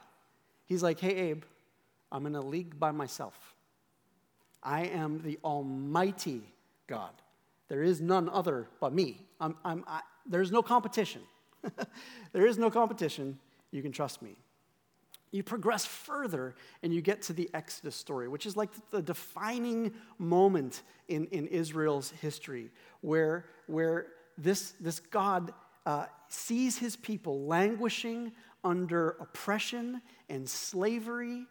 He's 0.64 0.82
like, 0.82 1.00
hey, 1.00 1.14
Abe, 1.14 1.42
I'm 2.10 2.24
in 2.24 2.34
a 2.34 2.40
league 2.40 2.78
by 2.78 2.90
myself. 2.90 3.54
I 4.62 4.86
am 4.86 5.22
the 5.22 5.38
Almighty 5.44 6.42
God. 6.86 7.12
There 7.68 7.82
is 7.82 8.00
none 8.00 8.28
other 8.28 8.68
but 8.80 8.92
me. 8.92 9.20
I'm, 9.40 9.56
I'm, 9.64 9.84
I, 9.86 10.00
there's 10.26 10.50
no 10.50 10.62
competition. 10.62 11.22
there 12.32 12.46
is 12.46 12.58
no 12.58 12.70
competition. 12.70 13.38
You 13.70 13.82
can 13.82 13.92
trust 13.92 14.22
me. 14.22 14.36
You 15.30 15.42
progress 15.42 15.84
further 15.84 16.54
and 16.82 16.92
you 16.92 17.02
get 17.02 17.20
to 17.22 17.34
the 17.34 17.50
Exodus 17.52 17.94
story, 17.94 18.28
which 18.28 18.46
is 18.46 18.56
like 18.56 18.70
the 18.90 19.02
defining 19.02 19.92
moment 20.18 20.82
in, 21.08 21.26
in 21.26 21.46
Israel's 21.48 22.10
history 22.22 22.70
where, 23.02 23.44
where 23.66 24.06
this, 24.38 24.72
this 24.80 25.00
God 25.00 25.52
uh, 25.84 26.06
sees 26.28 26.78
his 26.78 26.96
people 26.96 27.42
languishing 27.42 28.32
under 28.64 29.10
oppression 29.20 30.00
and 30.30 30.48
slavery 30.48 31.46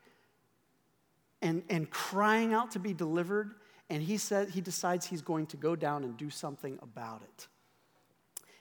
and, 1.41 1.63
and 1.69 1.89
crying 1.89 2.53
out 2.53 2.71
to 2.71 2.79
be 2.79 2.93
delivered. 2.93 3.53
And 3.89 4.03
he 4.03 4.17
said 4.17 4.49
he 4.49 4.61
decides 4.61 5.05
he's 5.05 5.21
going 5.21 5.45
to 5.47 5.57
go 5.57 5.75
down 5.75 6.03
and 6.03 6.17
do 6.17 6.29
something 6.29 6.77
about 6.81 7.21
it. 7.21 7.47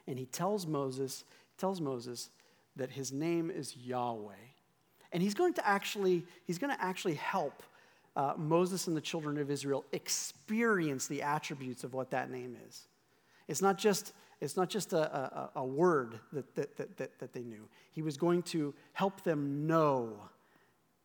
And 0.07 0.19
he 0.19 0.27
tells 0.27 0.67
Moses, 0.67 1.25
tells 1.59 1.81
Moses 1.81 2.31
that 2.77 2.91
his 2.91 3.13
name 3.13 3.51
is 3.51 3.77
Yahweh. 3.77 4.35
And 5.13 5.23
he's 5.23 5.35
going 5.35 5.55
to 5.55 5.67
actually, 5.67 6.25
he's 6.45 6.59
going 6.59 6.75
to 6.75 6.83
actually 6.83 7.15
help 7.15 7.63
uh, 8.15 8.35
Moses 8.37 8.87
and 8.87 8.97
the 8.97 9.01
children 9.01 9.37
of 9.39 9.51
Israel 9.51 9.85
experience 9.93 11.07
the 11.07 11.23
attributes 11.23 11.85
of 11.85 11.93
what 11.93 12.11
that 12.11 12.31
name 12.31 12.57
is. 12.67 12.87
It's 13.49 13.63
not 13.63 13.79
just 13.79 14.13
it's 14.41 14.57
not 14.57 14.69
just 14.69 14.93
a, 14.93 14.99
a, 14.99 15.51
a 15.57 15.65
word 15.65 16.21
that, 16.33 16.55
that, 16.55 16.77
that, 16.99 17.19
that 17.19 17.33
they 17.33 17.43
knew. 17.43 17.69
He 17.93 18.03
was 18.03 18.17
going 18.17 18.43
to 18.45 18.75
help 18.93 19.23
them 19.23 19.67
know 19.67 20.13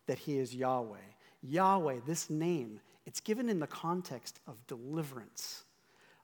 that 0.07 0.19
He 0.19 0.37
is 0.37 0.53
Yahweh. 0.53 0.97
Yahweh, 1.41 1.99
this 2.05 2.29
name, 2.29 2.81
it's 3.05 3.19
given 3.19 3.49
in 3.49 3.59
the 3.59 3.67
context 3.67 4.39
of 4.47 4.65
deliverance, 4.67 5.63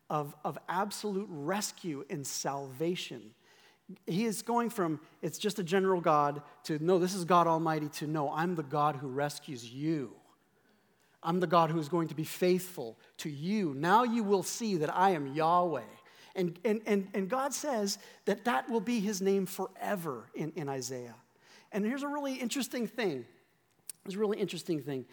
of, 0.10 0.36
of 0.44 0.58
absolute 0.70 1.28
rescue 1.30 2.06
and 2.10 2.26
salvation. 2.26 3.34
He 4.06 4.26
is 4.26 4.42
going 4.42 4.70
from 4.70 5.00
it's 5.22 5.38
just 5.38 5.60
a 5.60 5.64
general 5.64 6.02
God 6.02 6.42
to 6.66 6.78
no, 6.84 7.00
this 7.00 7.14
is 7.14 7.26
God 7.26 7.48
Almighty 7.48 7.90
to 7.90 8.08
no, 8.08 8.32
I'm 8.32 8.56
the 8.56 8.64
God 8.64 8.98
who 8.98 9.08
rescues 9.08 9.70
you. 9.72 10.14
I'm 11.24 11.40
the 11.40 11.48
God 11.48 11.72
who 11.72 11.80
is 11.80 11.90
going 11.90 12.10
to 12.10 12.16
be 12.16 12.24
faithful 12.24 12.98
to 13.18 13.30
you. 13.30 13.74
Now 13.74 14.04
you 14.04 14.24
will 14.24 14.44
see 14.44 14.78
that 14.78 14.96
I 14.96 15.12
am 15.12 15.34
Yahweh. 15.34 15.82
And, 16.36 16.60
and, 16.64 16.82
and, 16.86 17.08
and 17.16 17.28
God 17.28 17.54
says 17.54 17.98
that 18.26 18.46
that 18.46 18.70
will 18.70 18.80
be 18.80 19.00
his 19.00 19.22
name 19.22 19.48
forever 19.48 20.30
in, 20.36 20.54
in 20.56 20.70
Isaiah. 20.70 21.16
And 21.72 21.84
here's 21.84 22.04
a 22.04 22.08
really 22.08 22.36
interesting 22.36 22.86
thing. 22.88 23.26
There's 24.06 24.16
a 24.16 24.20
really 24.20 24.38
interesting 24.38 24.82
thing. 24.82 25.06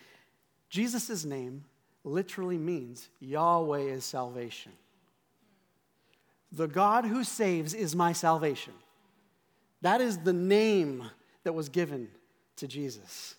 Jesus' 0.74 1.24
name 1.24 1.62
literally 2.02 2.58
means 2.58 3.08
Yahweh 3.20 3.78
is 3.78 4.04
salvation. 4.04 4.72
The 6.50 6.66
God 6.66 7.04
who 7.04 7.22
saves 7.22 7.74
is 7.74 7.94
my 7.94 8.12
salvation. 8.12 8.72
That 9.82 10.00
is 10.00 10.18
the 10.18 10.32
name 10.32 11.08
that 11.44 11.52
was 11.52 11.68
given 11.68 12.08
to 12.56 12.66
Jesus. 12.66 13.36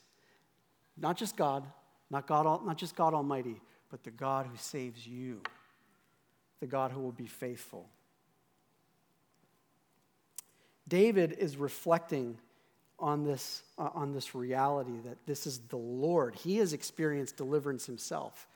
Not 0.96 1.18
just 1.18 1.36
God, 1.36 1.66
not, 2.10 2.26
God, 2.26 2.66
not 2.66 2.78
just 2.78 2.96
God 2.96 3.14
Almighty, 3.14 3.60
but 3.92 4.06
the 4.06 4.12
God 4.12 4.46
who 4.46 4.56
saves 4.56 5.06
you 5.06 5.42
the 6.62 6.68
God 6.68 6.94
who 6.94 7.02
will 7.02 7.12
be 7.12 7.28
faithful. 7.28 7.86
David 10.88 11.34
is 11.34 11.58
reflecting 11.58 12.38
on 13.00 13.24
this, 13.24 13.64
uh, 13.78 13.90
on 13.94 14.14
this 14.14 14.36
reality 14.36 14.98
that 15.06 15.18
this 15.26 15.46
is 15.46 15.60
the 15.70 15.78
Lord. 15.78 16.36
He 16.36 16.58
has 16.58 16.74
experienced 16.74 17.38
deliverance 17.38 17.86
himself. 17.86 18.48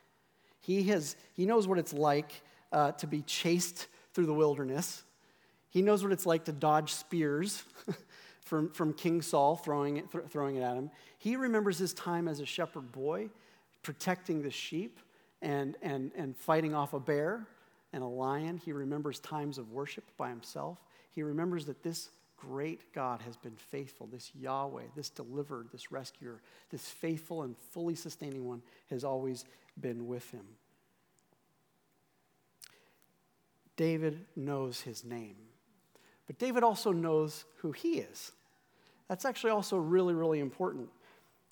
He, 0.61 0.83
has, 0.83 1.15
he 1.33 1.45
knows 1.45 1.67
what 1.67 1.77
it's 1.77 1.93
like 1.93 2.41
uh, 2.71 2.93
to 2.93 3.07
be 3.07 3.21
chased 3.21 3.87
through 4.13 4.27
the 4.27 4.33
wilderness. 4.33 5.03
He 5.69 5.81
knows 5.81 6.03
what 6.03 6.11
it's 6.11 6.25
like 6.25 6.45
to 6.45 6.51
dodge 6.51 6.93
spears 6.93 7.63
from, 8.43 8.71
from 8.71 8.93
King 8.93 9.21
Saul 9.21 9.55
throwing 9.55 9.97
it, 9.97 10.11
th- 10.11 10.25
throwing 10.29 10.55
it 10.55 10.61
at 10.61 10.75
him. 10.75 10.89
He 11.17 11.35
remembers 11.35 11.77
his 11.77 11.93
time 11.93 12.27
as 12.27 12.39
a 12.39 12.45
shepherd 12.45 12.91
boy, 12.91 13.29
protecting 13.83 14.41
the 14.41 14.51
sheep 14.51 14.99
and, 15.41 15.75
and, 15.81 16.11
and 16.15 16.35
fighting 16.35 16.73
off 16.73 16.93
a 16.93 16.99
bear 16.99 17.45
and 17.93 18.03
a 18.03 18.07
lion. 18.07 18.57
He 18.57 18.71
remembers 18.71 19.19
times 19.19 19.57
of 19.57 19.71
worship 19.71 20.05
by 20.17 20.29
himself. 20.29 20.77
He 21.11 21.23
remembers 21.23 21.65
that 21.65 21.83
this 21.83 22.09
great 22.39 22.93
God 22.93 23.21
has 23.21 23.35
been 23.35 23.55
faithful. 23.55 24.07
This 24.07 24.31
Yahweh, 24.39 24.83
this 24.95 25.09
deliverer, 25.09 25.65
this 25.71 25.91
rescuer, 25.91 26.41
this 26.71 26.87
faithful 26.87 27.43
and 27.43 27.55
fully 27.71 27.95
sustaining 27.95 28.47
one 28.47 28.61
has 28.89 29.03
always 29.03 29.45
been 29.79 30.07
with 30.07 30.29
him. 30.31 30.45
David 33.75 34.25
knows 34.35 34.81
his 34.81 35.05
name, 35.05 35.35
but 36.27 36.37
David 36.37 36.63
also 36.63 36.91
knows 36.91 37.45
who 37.57 37.71
he 37.71 37.99
is. 37.99 38.33
That's 39.07 39.25
actually 39.25 39.51
also 39.51 39.77
really, 39.77 40.13
really 40.13 40.39
important. 40.39 40.89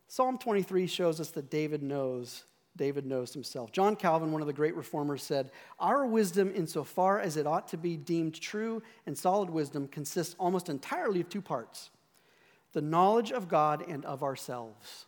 Psalm 0.08 0.38
23 0.38 0.88
shows 0.88 1.20
us 1.20 1.32
that 1.32 1.50
David 1.50 1.82
knows 1.82 2.44
David 2.78 3.06
knows 3.06 3.34
himself. 3.34 3.72
John 3.72 3.96
Calvin, 3.96 4.32
one 4.32 4.42
of 4.42 4.48
the 4.48 4.54
great 4.54 4.76
reformers, 4.76 5.24
said, 5.24 5.52
Our 5.80 6.06
wisdom, 6.06 6.52
insofar 6.56 7.20
as 7.20 7.36
it 7.36 7.48
ought 7.48 7.68
to 7.70 7.78
be 7.78 7.98
deemed 7.98 8.40
true 8.40 8.82
and 9.06 9.18
solid 9.18 9.50
wisdom, 9.50 9.88
consists 9.88 10.36
almost 10.40 10.70
entirely 10.70 11.22
of 11.22 11.30
two 11.30 11.42
parts 11.42 11.90
the 12.74 12.82
knowledge 12.82 13.32
of 13.32 13.48
God 13.48 13.84
and 13.88 14.06
of 14.06 14.24
ourselves. 14.24 15.08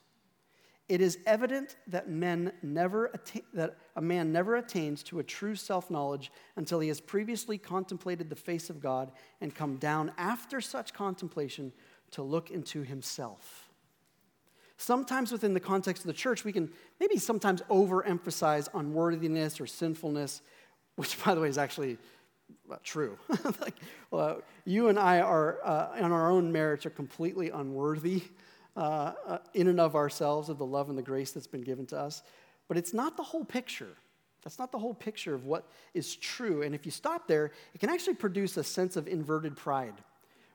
It 0.88 1.02
is 1.02 1.20
evident 1.28 1.76
that, 1.86 2.10
men 2.10 2.52
never 2.64 3.06
attain, 3.14 3.44
that 3.54 3.78
a 3.96 4.02
man 4.02 4.32
never 4.32 4.56
attains 4.56 5.04
to 5.04 5.20
a 5.20 5.24
true 5.24 5.56
self 5.56 5.92
knowledge 5.92 6.32
until 6.56 6.80
he 6.80 6.88
has 6.88 7.00
previously 7.00 7.60
contemplated 7.60 8.30
the 8.30 8.36
face 8.36 8.72
of 8.72 8.82
God 8.82 9.12
and 9.40 9.54
come 9.54 9.78
down 9.78 10.12
after 10.18 10.60
such 10.60 10.94
contemplation 10.94 11.72
to 12.12 12.24
look 12.24 12.50
into 12.50 12.82
himself. 12.82 13.69
Sometimes 14.82 15.34
within 15.34 15.54
the 15.54 15.60
context 15.60 16.04
of 16.04 16.08
the 16.08 16.14
church, 16.14 16.46
we 16.46 16.54
can 16.54 16.72
maybe 17.02 17.18
sometimes 17.18 17.62
overemphasize 17.64 18.70
unworthiness 18.74 19.60
or 19.60 19.68
sinfulness, 19.68 20.42
which, 20.96 21.22
by 21.22 21.36
the 21.36 21.42
way, 21.42 21.50
is 21.50 21.58
actually 21.58 21.98
true. 22.82 23.18
like, 23.62 23.76
well, 24.10 24.42
you 24.64 24.88
and 24.88 24.98
I 24.98 25.20
are, 25.20 25.60
uh, 25.66 25.90
on 26.02 26.14
our 26.14 26.32
own 26.32 26.54
merits, 26.54 26.86
are 26.86 26.92
completely 26.92 27.50
unworthy 27.50 28.24
uh, 28.78 29.12
uh, 29.28 29.38
in 29.54 29.68
and 29.68 29.82
of 29.82 29.98
ourselves 29.98 30.48
of 30.48 30.58
the 30.58 30.66
love 30.66 30.88
and 30.88 30.98
the 30.98 31.04
grace 31.04 31.32
that's 31.32 31.46
been 31.46 31.62
given 31.62 31.86
to 31.88 32.00
us. 32.00 32.24
But 32.70 32.78
it's 32.78 32.94
not 32.94 33.18
the 33.18 33.24
whole 33.24 33.44
picture. 33.44 33.98
That's 34.44 34.60
not 34.60 34.72
the 34.72 34.80
whole 34.80 34.94
picture 34.94 35.36
of 35.36 35.44
what 35.44 35.70
is 35.94 36.16
true. 36.16 36.62
And 36.62 36.74
if 36.74 36.86
you 36.86 36.92
stop 36.94 37.28
there, 37.28 37.52
it 37.74 37.80
can 37.80 37.90
actually 37.90 38.14
produce 38.14 38.56
a 38.56 38.64
sense 38.64 38.96
of 38.96 39.10
inverted 39.10 39.58
pride, 39.58 39.96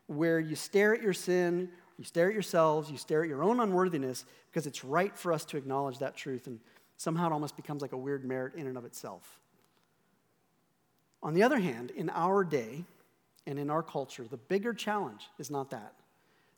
where 0.07 0.41
you 0.41 0.57
stare 0.57 0.95
at 0.95 1.03
your 1.03 1.13
sin, 1.13 1.69
you 1.99 2.05
stare 2.05 2.29
at 2.29 2.35
yourselves, 2.35 2.91
you 2.91 2.97
stare 2.97 3.23
at 3.23 3.29
your 3.29 3.43
own 3.43 3.61
unworthiness, 3.61 4.25
because 4.51 4.67
it's 4.67 4.85
right 4.85 5.17
for 5.17 5.33
us 5.33 5.45
to 5.47 5.57
acknowledge 5.57 5.99
that 5.99 6.17
truth. 6.17 6.47
And 6.47 6.61
somehow 6.97 7.27
it 7.27 7.33
almost 7.33 7.57
becomes 7.57 7.83
like 7.83 7.93
a 7.93 7.97
weird 7.97 8.25
merit 8.25 8.55
in 8.55 8.67
and 8.67 8.77
of 8.77 8.85
itself. 8.85 9.39
On 11.23 11.35
the 11.35 11.43
other 11.43 11.59
hand, 11.59 11.91
in 11.93 12.11
our 12.11 12.45
day 12.45 12.85
and 13.47 13.59
in 13.59 13.71
our 13.71 13.83
culture, 13.83 14.27
the 14.29 14.37
bigger 14.37 14.75
challenge 14.75 15.29
is 15.39 15.51
not 15.51 15.71
that. 15.71 15.95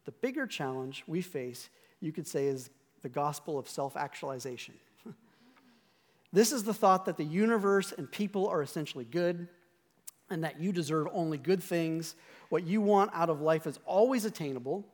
The 0.07 0.12
bigger 0.12 0.47
challenge 0.47 1.05
we 1.07 1.21
face, 1.21 1.69
you 2.00 2.12
could 2.12 2.26
say, 2.26 2.47
is 2.47 2.71
the 3.02 3.09
gospel 3.09 3.59
of 3.59 3.69
self 3.69 3.97
actualization. 3.97 4.75
this 6.33 6.50
is 6.50 6.64
the 6.64 6.75
thought 6.75 7.05
that 7.05 7.16
the 7.16 7.25
universe 7.25 7.93
and 7.93 8.11
people 8.11 8.49
are 8.49 8.62
essentially 8.62 9.05
good 9.05 9.49
and 10.31 10.43
that 10.43 10.61
you 10.61 10.73
deserve 10.73 11.07
only 11.12 11.38
good 11.38 11.62
things. 11.62 12.16
What 12.49 12.64
you 12.66 12.81
want 12.81 13.11
out 13.14 13.31
of 13.31 13.40
life 13.40 13.66
is 13.66 13.78
always 13.85 14.25
attainable, 14.25 14.85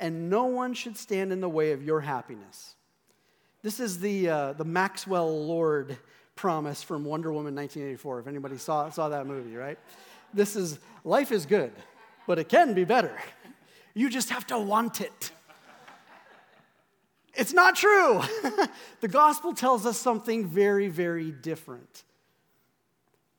and 0.00 0.30
no 0.30 0.46
one 0.46 0.74
should 0.74 0.96
stand 0.96 1.32
in 1.32 1.40
the 1.40 1.48
way 1.48 1.72
of 1.72 1.84
your 1.84 2.00
happiness. 2.00 2.74
This 3.62 3.78
is 3.78 4.00
the, 4.00 4.28
uh, 4.28 4.52
the 4.54 4.64
Maxwell 4.64 5.44
Lord 5.44 5.98
promise 6.34 6.82
from 6.82 7.04
Wonder 7.04 7.30
Woman 7.30 7.54
1984, 7.54 8.20
if 8.20 8.26
anybody 8.26 8.56
saw, 8.56 8.88
saw 8.88 9.10
that 9.10 9.26
movie, 9.26 9.54
right? 9.54 9.78
This 10.32 10.56
is 10.56 10.78
life 11.04 11.30
is 11.32 11.44
good, 11.44 11.72
but 12.26 12.38
it 12.38 12.48
can 12.48 12.72
be 12.72 12.84
better. 12.84 13.14
You 13.92 14.08
just 14.08 14.30
have 14.30 14.46
to 14.46 14.58
want 14.58 15.02
it. 15.02 15.32
It's 17.34 17.52
not 17.52 17.76
true. 17.76 18.22
the 19.00 19.08
gospel 19.08 19.52
tells 19.52 19.84
us 19.84 19.98
something 19.98 20.46
very, 20.46 20.88
very 20.88 21.30
different. 21.30 22.04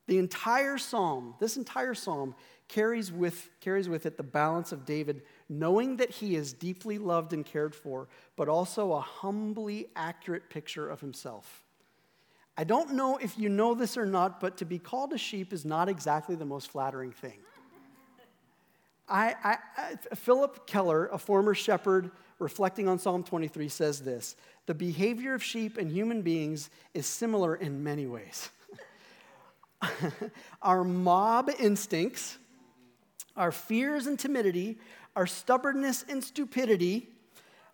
The 0.08 0.18
entire 0.18 0.78
psalm, 0.78 1.36
this 1.40 1.58
entire 1.58 1.94
psalm, 1.94 2.36
carries 2.72 3.12
with, 3.12 3.50
carries 3.60 3.90
with 3.90 4.06
it 4.06 4.16
the 4.16 4.24
balance 4.24 4.72
of 4.72 4.86
David 4.86 5.24
knowing 5.50 5.98
that 5.98 6.10
he 6.10 6.36
is 6.36 6.54
deeply 6.54 6.98
loved 6.98 7.34
and 7.34 7.46
cared 7.46 7.76
for, 7.76 8.08
but 8.38 8.48
also 8.48 8.94
a 8.94 9.02
humbly 9.02 9.88
accurate 9.98 10.50
picture 10.50 10.90
of 10.90 11.02
himself. 11.02 11.66
I 12.58 12.64
don't 12.64 12.94
know 12.94 13.18
if 13.18 13.38
you 13.38 13.50
know 13.50 13.74
this 13.74 13.98
or 13.98 14.06
not, 14.06 14.40
but 14.40 14.56
to 14.58 14.66
be 14.66 14.80
called 14.80 15.12
a 15.12 15.18
sheep 15.18 15.52
is 15.52 15.66
not 15.66 15.90
exactly 15.90 16.36
the 16.36 16.46
most 16.46 16.72
flattering 16.72 17.12
thing. 17.12 17.40
I, 19.10 19.36
I, 19.44 19.58
I, 19.76 20.16
Phillip 20.16 20.66
Keller, 20.66 21.08
a 21.08 21.18
former 21.18 21.54
shepherd, 21.54 22.12
reflecting 22.40 22.88
on 22.88 22.98
Psalm 22.98 23.24
23, 23.24 23.68
says 23.68 24.02
this 24.02 24.38
The 24.68 24.74
behavior 24.74 25.34
of 25.34 25.44
sheep 25.44 25.78
and 25.78 25.92
human 25.92 26.22
beings 26.22 26.70
is 26.94 27.06
similar 27.06 27.56
in 27.56 27.84
many 27.84 28.08
ways. 28.08 28.50
our 30.62 30.86
mob 30.86 31.52
instincts, 31.60 32.38
our 33.42 33.52
fears 33.52 34.06
and 34.06 34.20
timidity, 34.20 34.78
our 35.16 35.26
stubbornness 35.26 36.06
and 36.08 36.24
stupidity, 36.24 37.10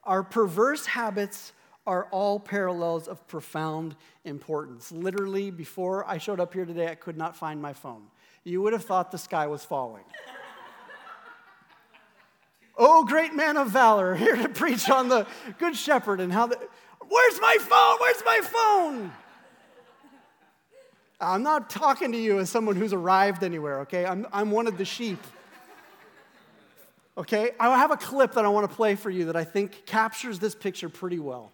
our 0.05 0.23
perverse 0.23 0.85
habits 0.85 1.51
are 1.85 2.05
all 2.05 2.39
parallels 2.39 3.09
of 3.09 3.27
profound 3.27 3.93
importance. 4.23 4.93
Literally, 4.93 5.51
before 5.51 6.07
I 6.07 6.19
showed 6.19 6.39
up 6.39 6.53
here 6.53 6.63
today, 6.63 6.87
I 6.87 6.95
could 6.95 7.17
not 7.17 7.35
find 7.35 7.61
my 7.61 7.73
phone. 7.73 8.03
You 8.45 8.61
would 8.61 8.71
have 8.71 8.85
thought 8.85 9.11
the 9.11 9.17
sky 9.17 9.47
was 9.47 9.63
falling. 9.63 10.05
Oh, 12.79 13.05
great 13.05 13.33
man 13.33 13.57
of 13.57 13.71
valor, 13.71 14.13
here 14.23 14.35
to 14.35 14.49
preach 14.49 14.87
on 14.87 15.09
the 15.09 15.25
Good 15.57 15.75
Shepherd 15.75 16.19
and 16.19 16.31
how 16.31 16.45
the. 16.45 16.57
Where's 17.09 17.41
my 17.41 17.57
phone? 17.59 17.97
Where's 17.99 18.23
my 18.23 18.39
phone? 18.43 19.11
I'm 21.19 21.41
not 21.41 21.71
talking 21.71 22.11
to 22.11 22.17
you 22.19 22.37
as 22.37 22.51
someone 22.51 22.75
who's 22.75 22.93
arrived 22.93 23.43
anywhere, 23.43 23.79
okay? 23.79 24.05
I'm, 24.05 24.27
I'm 24.31 24.51
one 24.51 24.67
of 24.67 24.77
the 24.77 24.85
sheep. 24.85 25.17
Okay? 27.17 27.51
I 27.59 27.77
have 27.77 27.91
a 27.91 27.97
clip 27.97 28.33
that 28.33 28.45
I 28.45 28.49
want 28.49 28.69
to 28.69 28.75
play 28.75 28.95
for 28.95 29.09
you 29.09 29.25
that 29.25 29.35
I 29.35 29.43
think 29.43 29.85
captures 29.85 30.39
this 30.39 30.53
picture 30.53 30.89
pretty 30.89 31.19
well. 31.19 31.51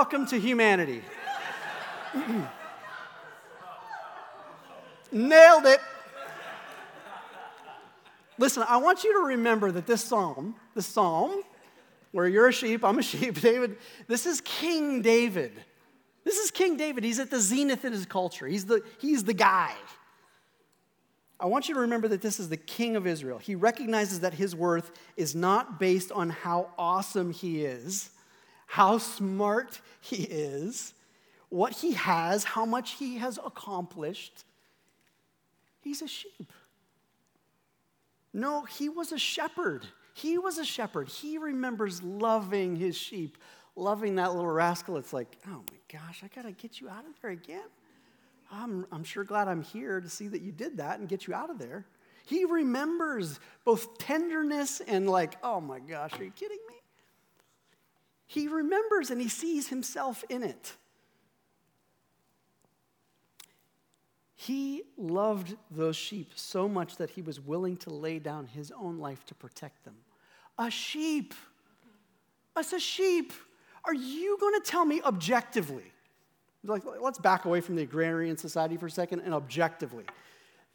Welcome 0.00 0.24
to 0.28 0.40
humanity. 0.40 1.02
Nailed 5.12 5.66
it. 5.66 5.78
Listen, 8.38 8.64
I 8.66 8.78
want 8.78 9.04
you 9.04 9.12
to 9.12 9.26
remember 9.26 9.70
that 9.70 9.86
this 9.86 10.02
psalm, 10.02 10.54
this 10.74 10.86
psalm, 10.86 11.42
where 12.12 12.26
you're 12.26 12.48
a 12.48 12.52
sheep, 12.52 12.82
I'm 12.82 12.98
a 12.98 13.02
sheep, 13.02 13.38
David, 13.42 13.76
this 14.06 14.24
is 14.24 14.40
King 14.40 15.02
David. 15.02 15.52
This 16.24 16.38
is 16.38 16.50
King 16.50 16.78
David. 16.78 17.04
He's 17.04 17.18
at 17.18 17.30
the 17.30 17.38
zenith 17.38 17.84
in 17.84 17.92
his 17.92 18.06
culture. 18.06 18.46
He's 18.46 18.64
the, 18.64 18.80
he's 18.98 19.24
the 19.24 19.34
guy. 19.34 19.74
I 21.38 21.44
want 21.44 21.68
you 21.68 21.74
to 21.74 21.80
remember 21.80 22.08
that 22.08 22.22
this 22.22 22.40
is 22.40 22.48
the 22.48 22.56
king 22.56 22.96
of 22.96 23.06
Israel. 23.06 23.36
He 23.36 23.54
recognizes 23.54 24.20
that 24.20 24.32
his 24.32 24.56
worth 24.56 24.92
is 25.18 25.34
not 25.34 25.78
based 25.78 26.10
on 26.10 26.30
how 26.30 26.70
awesome 26.78 27.32
he 27.32 27.66
is, 27.66 28.08
how 28.70 28.98
smart 28.98 29.80
he 30.00 30.22
is, 30.22 30.94
what 31.48 31.72
he 31.72 31.94
has, 31.94 32.44
how 32.44 32.64
much 32.64 32.92
he 32.92 33.18
has 33.18 33.36
accomplished. 33.44 34.44
He's 35.80 36.02
a 36.02 36.06
sheep. 36.06 36.52
No, 38.32 38.62
he 38.62 38.88
was 38.88 39.10
a 39.10 39.18
shepherd. 39.18 39.86
He 40.14 40.38
was 40.38 40.56
a 40.56 40.64
shepherd. 40.64 41.08
He 41.08 41.36
remembers 41.36 42.00
loving 42.00 42.76
his 42.76 42.96
sheep, 42.96 43.38
loving 43.74 44.14
that 44.14 44.36
little 44.36 44.52
rascal. 44.52 44.98
It's 44.98 45.12
like, 45.12 45.36
oh 45.48 45.64
my 45.68 45.98
gosh, 45.98 46.22
I 46.22 46.28
got 46.28 46.46
to 46.46 46.52
get 46.52 46.80
you 46.80 46.88
out 46.88 47.04
of 47.04 47.20
there 47.20 47.32
again. 47.32 47.66
I'm, 48.52 48.86
I'm 48.92 49.02
sure 49.02 49.24
glad 49.24 49.48
I'm 49.48 49.62
here 49.62 50.00
to 50.00 50.08
see 50.08 50.28
that 50.28 50.42
you 50.42 50.52
did 50.52 50.76
that 50.76 51.00
and 51.00 51.08
get 51.08 51.26
you 51.26 51.34
out 51.34 51.50
of 51.50 51.58
there. 51.58 51.86
He 52.24 52.44
remembers 52.44 53.40
both 53.64 53.98
tenderness 53.98 54.80
and, 54.80 55.10
like, 55.10 55.38
oh 55.42 55.60
my 55.60 55.80
gosh, 55.80 56.12
are 56.20 56.24
you 56.24 56.30
kidding 56.30 56.60
me? 56.68 56.76
He 58.30 58.46
remembers 58.46 59.10
and 59.10 59.20
he 59.20 59.26
sees 59.26 59.66
himself 59.66 60.22
in 60.28 60.44
it. 60.44 60.74
He 64.36 64.84
loved 64.96 65.56
those 65.68 65.96
sheep 65.96 66.30
so 66.36 66.68
much 66.68 66.94
that 66.98 67.10
he 67.10 67.22
was 67.22 67.40
willing 67.40 67.76
to 67.78 67.90
lay 67.90 68.20
down 68.20 68.46
his 68.46 68.70
own 68.70 68.98
life 68.98 69.26
to 69.26 69.34
protect 69.34 69.84
them. 69.84 69.96
A 70.60 70.70
sheep. 70.70 71.34
Us 72.54 72.72
a 72.72 72.78
sheep. 72.78 73.32
Are 73.84 73.94
you 73.94 74.38
going 74.38 74.54
to 74.54 74.64
tell 74.64 74.84
me 74.84 75.02
objectively? 75.02 75.90
Like, 76.62 76.84
let's 77.00 77.18
back 77.18 77.46
away 77.46 77.60
from 77.60 77.74
the 77.74 77.82
agrarian 77.82 78.36
society 78.36 78.76
for 78.76 78.86
a 78.86 78.90
second 78.92 79.22
and 79.22 79.34
objectively 79.34 80.04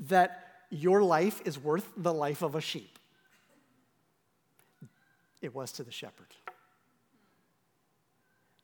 that 0.01 0.55
your 0.71 1.01
life 1.01 1.41
is 1.45 1.57
worth 1.57 1.89
the 1.95 2.13
life 2.13 2.41
of 2.41 2.55
a 2.55 2.61
sheep. 2.61 2.99
It 5.41 5.55
was 5.55 5.71
to 5.71 5.83
the 5.83 5.91
shepherd. 5.91 6.35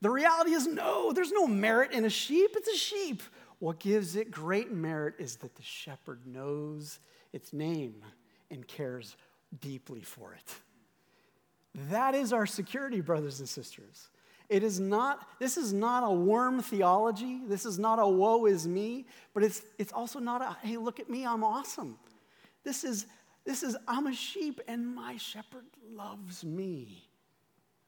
The 0.02 0.10
reality 0.10 0.52
is 0.52 0.68
no, 0.68 1.12
there's 1.14 1.32
no 1.32 1.48
merit 1.48 1.92
in 1.92 2.06
a 2.06 2.10
sheep. 2.10 2.52
It's 2.56 2.70
a 2.70 2.78
sheep. 2.78 3.22
What 3.60 3.80
gives 3.80 4.16
it 4.16 4.32
great 4.32 4.72
merit 4.72 5.16
is 5.20 5.36
that 5.38 5.56
the 5.56 5.62
shepherd 5.64 6.26
knows 6.26 7.00
its 7.34 7.54
name 7.54 8.04
and 8.50 8.68
cares 8.68 9.16
deeply 9.60 10.02
for 10.02 10.34
it. 10.34 10.56
That 11.90 12.16
is 12.16 12.34
our 12.34 12.46
security, 12.46 13.02
brothers 13.02 13.40
and 13.40 13.48
sisters. 13.48 14.10
It 14.50 14.64
is 14.64 14.82
not, 14.82 15.26
this 15.40 15.56
is 15.56 15.72
not 15.72 16.04
a 16.04 16.12
worm 16.12 16.62
theology. 16.62 17.40
This 17.48 17.66
is 17.66 17.80
not 17.80 18.00
a 18.00 18.08
woe 18.08 18.48
is 18.48 18.68
me, 18.68 19.06
but 19.34 19.44
it's, 19.44 19.62
it's 19.78 19.94
also 19.94 20.20
not 20.20 20.42
a, 20.42 20.58
hey, 20.62 20.76
look 20.76 21.00
at 21.00 21.10
me, 21.10 21.26
I'm 21.26 21.44
awesome. 21.44 21.98
This 22.66 22.84
is, 22.84 23.06
this 23.46 23.64
is, 23.64 23.78
I'm 23.88 24.08
a 24.08 24.14
sheep 24.14 24.60
and 24.68 24.94
my 24.94 25.16
shepherd 25.16 25.66
loves 25.90 26.44
me. 26.44 27.08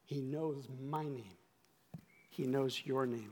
He 0.05 0.21
knows 0.21 0.67
my 0.81 1.03
name, 1.03 1.37
He 2.35 2.43
knows 2.43 2.81
your 2.83 3.05
name. 3.05 3.31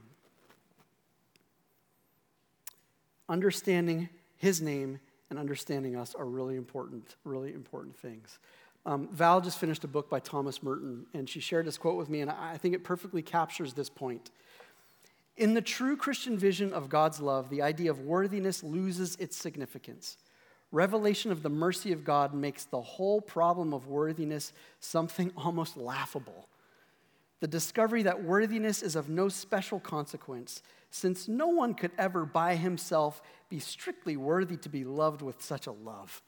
Understanding 3.27 4.09
His 4.37 4.61
name 4.61 4.99
and 5.31 5.39
understanding 5.39 5.95
us 5.95 6.13
are 6.13 6.25
really 6.25 6.55
important, 6.55 7.15
really 7.23 7.51
important 7.53 7.97
things. 7.97 8.37
Um, 8.85 9.09
Val 9.11 9.41
just 9.41 9.59
finished 9.59 9.83
a 9.83 9.87
book 9.87 10.07
by 10.07 10.19
Thomas 10.19 10.61
Merton, 10.61 11.07
and 11.15 11.27
she 11.27 11.39
shared 11.39 11.65
this 11.65 11.79
quote 11.79 11.97
with 11.97 12.09
me, 12.09 12.21
and 12.21 12.29
I 12.29 12.57
think 12.57 12.75
it 12.75 12.83
perfectly 12.83 13.23
captures 13.23 13.73
this 13.73 13.89
point. 13.89 14.29
In 15.35 15.55
the 15.55 15.61
true 15.61 15.97
Christian 15.97 16.37
vision 16.37 16.71
of 16.71 16.89
God's 16.89 17.19
love, 17.19 17.49
the 17.49 17.63
idea 17.63 17.89
of 17.89 18.01
worthiness 18.01 18.61
loses 18.61 19.15
its 19.15 19.35
significance. 19.35 20.17
Revelation 20.71 21.31
of 21.31 21.41
the 21.41 21.49
mercy 21.49 21.91
of 21.91 22.03
God 22.03 22.33
makes 22.35 22.65
the 22.65 22.81
whole 22.81 23.19
problem 23.19 23.73
of 23.73 23.87
worthiness 23.87 24.53
something 24.79 25.31
almost 25.37 25.75
laughable. 25.75 26.47
The 27.41 27.47
discovery 27.47 28.03
that 28.03 28.23
worthiness 28.23 28.83
is 28.83 28.95
of 28.95 29.09
no 29.09 29.27
special 29.27 29.79
consequence, 29.79 30.61
since 30.91 31.27
no 31.27 31.47
one 31.47 31.73
could 31.73 31.91
ever 31.97 32.23
by 32.23 32.55
himself 32.55 33.21
be 33.49 33.59
strictly 33.59 34.15
worthy 34.15 34.57
to 34.57 34.69
be 34.69 34.83
loved 34.83 35.23
with 35.23 35.41
such 35.41 35.65
a 35.65 35.71
love. 35.71 36.21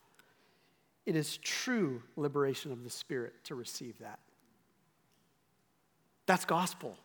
It 1.05 1.15
is 1.15 1.37
true 1.37 2.01
liberation 2.15 2.71
of 2.71 2.83
the 2.83 2.89
Spirit 2.89 3.33
to 3.45 3.55
receive 3.55 3.99
that. 3.99 4.19
That's 6.25 6.45
gospel. 6.45 6.97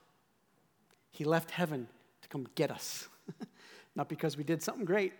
He 1.10 1.24
left 1.24 1.50
heaven 1.50 1.86
to 2.22 2.28
come 2.28 2.46
get 2.54 2.70
us. 2.70 3.08
Not 3.94 4.08
because 4.08 4.36
we 4.36 4.44
did 4.44 4.62
something 4.62 4.86
great, 4.86 5.12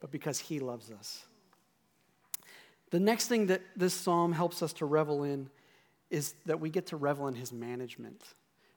but 0.00 0.10
because 0.10 0.40
He 0.40 0.58
loves 0.58 0.90
us. 0.90 1.24
The 2.90 3.00
next 3.00 3.28
thing 3.28 3.46
that 3.46 3.60
this 3.76 3.94
psalm 3.94 4.32
helps 4.32 4.60
us 4.62 4.72
to 4.74 4.86
revel 4.86 5.22
in 5.22 5.50
is 6.10 6.34
that 6.46 6.60
we 6.60 6.70
get 6.70 6.86
to 6.86 6.96
revel 6.96 7.28
in 7.28 7.34
His 7.34 7.52
management. 7.52 8.22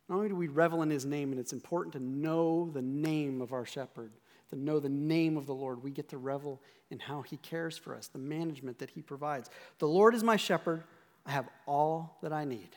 Not 0.09 0.15
only 0.15 0.29
do 0.29 0.35
we 0.35 0.47
revel 0.47 0.81
in 0.81 0.89
His 0.89 1.05
name, 1.05 1.31
and 1.31 1.39
it's 1.39 1.53
important 1.53 1.93
to 1.93 1.99
know 1.99 2.69
the 2.73 2.81
name 2.81 3.41
of 3.41 3.53
our 3.53 3.65
shepherd, 3.65 4.11
to 4.49 4.55
know 4.55 4.79
the 4.79 4.89
name 4.89 5.37
of 5.37 5.45
the 5.45 5.53
Lord, 5.53 5.83
we 5.83 5.91
get 5.91 6.09
to 6.09 6.17
revel 6.17 6.61
in 6.89 6.99
how 6.99 7.21
He 7.21 7.37
cares 7.37 7.77
for 7.77 7.95
us, 7.95 8.07
the 8.07 8.19
management 8.19 8.79
that 8.79 8.91
He 8.91 9.01
provides. 9.01 9.49
The 9.79 9.87
Lord 9.87 10.15
is 10.15 10.23
my 10.23 10.37
shepherd. 10.37 10.83
I 11.25 11.31
have 11.31 11.49
all 11.65 12.17
that 12.21 12.31
I 12.31 12.45
need. 12.45 12.69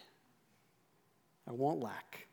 I 1.48 1.52
won't 1.52 1.80
lack. 1.80 2.26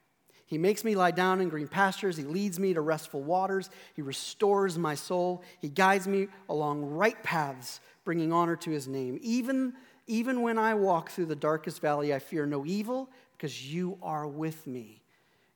He 0.48 0.58
makes 0.58 0.86
me 0.86 0.96
lie 0.96 1.12
down 1.12 1.42
in 1.42 1.50
green 1.50 1.68
pastures. 1.68 2.16
He 2.16 2.24
leads 2.24 2.58
me 2.58 2.74
to 2.74 2.82
restful 2.82 3.22
waters. 3.22 3.70
He 3.96 4.02
restores 4.02 4.78
my 4.78 4.96
soul. 4.96 5.44
He 5.60 5.68
guides 5.68 6.08
me 6.08 6.28
along 6.48 6.86
right 6.86 7.22
paths, 7.22 7.82
bringing 8.06 8.32
honor 8.32 8.56
to 8.56 8.72
his 8.72 8.88
name. 8.88 9.20
Even, 9.22 9.74
even 10.08 10.42
when 10.42 10.58
I 10.58 10.74
walk 10.74 11.12
through 11.12 11.28
the 11.28 11.36
darkest 11.36 11.82
valley, 11.82 12.14
I 12.14 12.20
fear 12.20 12.46
no 12.46 12.66
evil 12.66 13.10
because 13.34 13.72
you 13.72 13.98
are 14.02 14.26
with 14.28 14.66
me. 14.66 15.02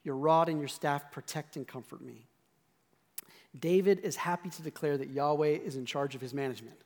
Your 0.04 0.16
rod 0.16 0.50
and 0.50 0.60
your 0.60 0.68
staff 0.68 1.10
protect 1.12 1.56
and 1.56 1.68
comfort 1.68 2.02
me. 2.02 2.28
David 3.60 4.00
is 4.00 4.16
happy 4.16 4.50
to 4.50 4.62
declare 4.62 4.98
that 4.98 5.10
Yahweh 5.10 5.60
is 5.66 5.76
in 5.76 5.86
charge 5.86 6.16
of 6.16 6.22
his 6.22 6.34
management. 6.34 6.78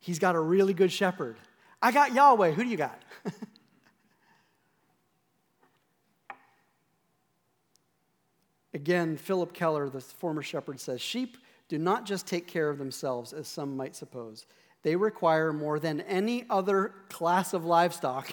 He's 0.00 0.18
got 0.18 0.34
a 0.34 0.40
really 0.40 0.74
good 0.74 0.92
shepherd. 0.92 1.36
I 1.80 1.92
got 1.92 2.14
Yahweh. 2.14 2.52
Who 2.52 2.64
do 2.64 2.68
you 2.70 2.76
got? 2.76 3.00
Again, 8.74 9.16
Phillip 9.16 9.52
Keller, 9.54 9.88
the 9.88 10.00
former 10.00 10.42
shepherd, 10.42 10.80
says 10.80 11.00
Sheep 11.00 11.38
do 11.68 11.78
not 11.78 12.06
just 12.06 12.26
take 12.26 12.46
care 12.46 12.68
of 12.70 12.78
themselves, 12.78 13.32
as 13.32 13.48
some 13.48 13.76
might 13.76 13.96
suppose. 13.96 14.46
They 14.86 14.94
require 14.94 15.52
more 15.52 15.80
than 15.80 16.00
any 16.02 16.46
other 16.48 16.92
class 17.08 17.54
of 17.54 17.64
livestock 17.64 18.32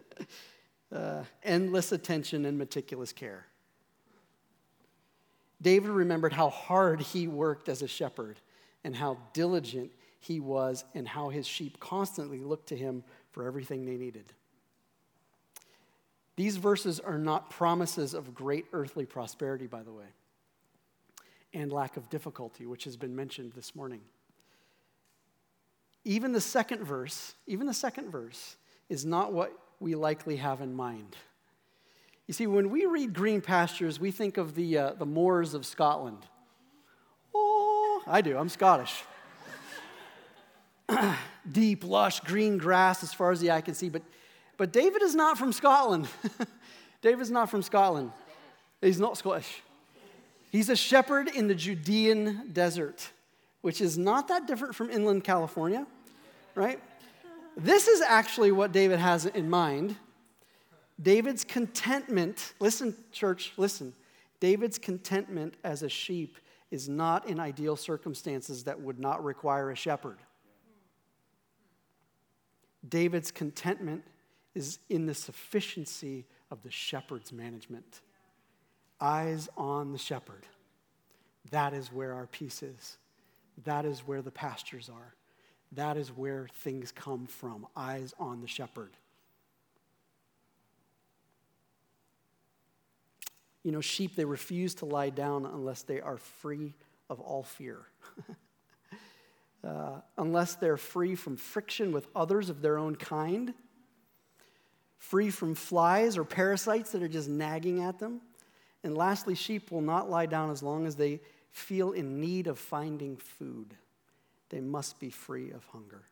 uh, 0.90 1.24
endless 1.42 1.92
attention 1.92 2.46
and 2.46 2.56
meticulous 2.56 3.12
care. 3.12 3.44
David 5.60 5.90
remembered 5.90 6.32
how 6.32 6.48
hard 6.48 7.02
he 7.02 7.28
worked 7.28 7.68
as 7.68 7.82
a 7.82 7.86
shepherd 7.86 8.40
and 8.82 8.96
how 8.96 9.18
diligent 9.34 9.90
he 10.20 10.40
was, 10.40 10.86
and 10.94 11.06
how 11.06 11.28
his 11.28 11.46
sheep 11.46 11.78
constantly 11.78 12.38
looked 12.38 12.68
to 12.68 12.76
him 12.76 13.04
for 13.32 13.46
everything 13.46 13.84
they 13.84 13.98
needed. 13.98 14.32
These 16.36 16.56
verses 16.56 16.98
are 16.98 17.18
not 17.18 17.50
promises 17.50 18.14
of 18.14 18.34
great 18.34 18.64
earthly 18.72 19.04
prosperity, 19.04 19.66
by 19.66 19.82
the 19.82 19.92
way, 19.92 20.06
and 21.52 21.70
lack 21.70 21.98
of 21.98 22.08
difficulty, 22.08 22.64
which 22.64 22.84
has 22.84 22.96
been 22.96 23.14
mentioned 23.14 23.52
this 23.52 23.76
morning. 23.76 24.00
Even 26.04 26.32
the 26.32 26.40
second 26.40 26.84
verse, 26.84 27.34
even 27.46 27.66
the 27.66 27.74
second 27.74 28.10
verse, 28.10 28.56
is 28.88 29.04
not 29.04 29.32
what 29.32 29.52
we 29.80 29.94
likely 29.94 30.36
have 30.36 30.60
in 30.60 30.74
mind. 30.74 31.16
You 32.26 32.34
see, 32.34 32.46
when 32.46 32.70
we 32.70 32.86
read 32.86 33.12
green 33.12 33.40
pastures, 33.40 34.00
we 34.00 34.10
think 34.10 34.36
of 34.36 34.54
the, 34.54 34.78
uh, 34.78 34.92
the 34.94 35.06
moors 35.06 35.54
of 35.54 35.66
Scotland. 35.66 36.24
Oh, 37.34 38.02
I 38.06 38.20
do, 38.20 38.36
I'm 38.36 38.48
Scottish. 38.48 39.02
Deep, 41.50 41.84
lush, 41.84 42.20
green 42.20 42.58
grass 42.58 43.02
as 43.02 43.12
far 43.12 43.32
as 43.32 43.40
the 43.40 43.50
eye 43.50 43.60
can 43.60 43.74
see. 43.74 43.88
But, 43.88 44.02
but 44.56 44.72
David 44.72 45.02
is 45.02 45.14
not 45.14 45.38
from 45.38 45.52
Scotland. 45.52 46.08
David's 47.02 47.30
not 47.30 47.50
from 47.50 47.62
Scotland. 47.62 48.12
He's 48.80 49.00
not 49.00 49.16
Scottish. 49.16 49.62
He's 50.50 50.68
a 50.68 50.76
shepherd 50.76 51.28
in 51.28 51.48
the 51.48 51.54
Judean 51.54 52.50
desert, 52.52 53.10
which 53.62 53.80
is 53.80 53.96
not 53.96 54.28
that 54.28 54.46
different 54.46 54.74
from 54.74 54.90
inland 54.90 55.24
California, 55.24 55.86
right? 56.54 56.80
This 57.56 57.88
is 57.88 58.00
actually 58.00 58.52
what 58.52 58.72
David 58.72 58.98
has 58.98 59.26
in 59.26 59.48
mind 59.48 59.96
David's 61.00 61.44
contentment, 61.44 62.54
listen, 62.60 62.94
church, 63.10 63.52
listen. 63.56 63.92
David's 64.40 64.78
contentment 64.78 65.54
as 65.64 65.82
a 65.82 65.88
sheep 65.88 66.38
is 66.70 66.88
not 66.88 67.28
in 67.28 67.40
ideal 67.40 67.76
circumstances 67.76 68.64
that 68.64 68.80
would 68.80 68.98
not 68.98 69.22
require 69.24 69.70
a 69.70 69.74
shepherd. 69.74 70.18
David's 72.88 73.30
contentment 73.30 74.04
is 74.54 74.78
in 74.88 75.06
the 75.06 75.14
sufficiency 75.14 76.24
of 76.50 76.62
the 76.62 76.70
shepherd's 76.70 77.32
management. 77.32 78.00
Eyes 79.00 79.48
on 79.56 79.92
the 79.92 79.98
shepherd. 79.98 80.46
That 81.50 81.74
is 81.74 81.92
where 81.92 82.14
our 82.14 82.26
peace 82.26 82.62
is. 82.62 82.96
That 83.64 83.84
is 83.84 84.00
where 84.00 84.22
the 84.22 84.30
pastures 84.30 84.88
are. 84.88 85.14
That 85.72 85.96
is 85.96 86.10
where 86.10 86.48
things 86.60 86.92
come 86.92 87.26
from. 87.26 87.66
Eyes 87.76 88.14
on 88.18 88.40
the 88.40 88.48
shepherd. 88.48 88.96
You 93.62 93.72
know, 93.72 93.80
sheep, 93.80 94.16
they 94.16 94.24
refuse 94.24 94.74
to 94.76 94.86
lie 94.86 95.10
down 95.10 95.46
unless 95.46 95.82
they 95.82 96.00
are 96.00 96.18
free 96.18 96.74
of 97.08 97.20
all 97.20 97.44
fear. 97.44 97.78
uh, 99.64 100.00
unless 100.18 100.56
they're 100.56 100.76
free 100.76 101.14
from 101.14 101.36
friction 101.36 101.92
with 101.92 102.08
others 102.14 102.50
of 102.50 102.60
their 102.60 102.76
own 102.76 102.96
kind, 102.96 103.54
free 104.98 105.30
from 105.30 105.54
flies 105.54 106.18
or 106.18 106.24
parasites 106.24 106.92
that 106.92 107.02
are 107.02 107.08
just 107.08 107.28
nagging 107.28 107.82
at 107.82 107.98
them. 107.98 108.20
And 108.84 108.96
lastly, 108.96 109.36
sheep 109.36 109.70
will 109.70 109.80
not 109.80 110.10
lie 110.10 110.26
down 110.26 110.50
as 110.50 110.62
long 110.62 110.86
as 110.86 110.96
they 110.96 111.20
feel 111.52 111.92
in 111.92 112.20
need 112.20 112.46
of 112.46 112.58
finding 112.58 113.16
food. 113.16 113.74
They 114.48 114.60
must 114.60 114.98
be 114.98 115.10
free 115.10 115.50
of 115.50 115.64
hunger. 115.66 116.02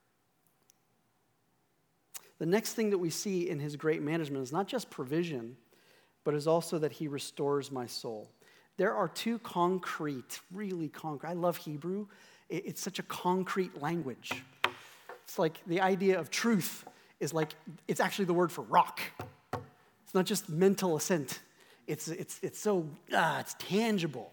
The 2.38 2.46
next 2.46 2.72
thing 2.72 2.90
that 2.90 2.98
we 2.98 3.10
see 3.10 3.50
in 3.50 3.58
his 3.58 3.76
great 3.76 4.00
management 4.00 4.42
is 4.42 4.52
not 4.52 4.66
just 4.66 4.88
provision 4.88 5.56
but 6.24 6.34
is 6.34 6.46
also 6.46 6.78
that 6.78 6.92
he 6.92 7.08
restores 7.08 7.70
my 7.70 7.86
soul. 7.86 8.30
There 8.76 8.94
are 8.94 9.08
two 9.08 9.38
concrete, 9.40 10.40
really 10.52 10.88
concrete. 10.88 11.30
I 11.30 11.32
love 11.34 11.56
Hebrew. 11.56 12.06
It's 12.48 12.80
such 12.80 12.98
a 12.98 13.02
concrete 13.02 13.80
language. 13.80 14.42
It's 15.24 15.38
like 15.38 15.60
the 15.66 15.80
idea 15.80 16.18
of 16.18 16.30
truth 16.30 16.84
is 17.20 17.32
like, 17.32 17.52
it's 17.86 18.00
actually 18.00 18.24
the 18.24 18.34
word 18.34 18.50
for 18.50 18.62
rock. 18.62 19.00
It's 20.04 20.14
not 20.14 20.26
just 20.26 20.48
mental 20.48 20.96
assent, 20.96 21.40
it's, 21.86 22.08
it's, 22.08 22.40
it's 22.42 22.58
so, 22.58 22.88
ah, 23.12 23.40
it's 23.40 23.54
tangible. 23.58 24.32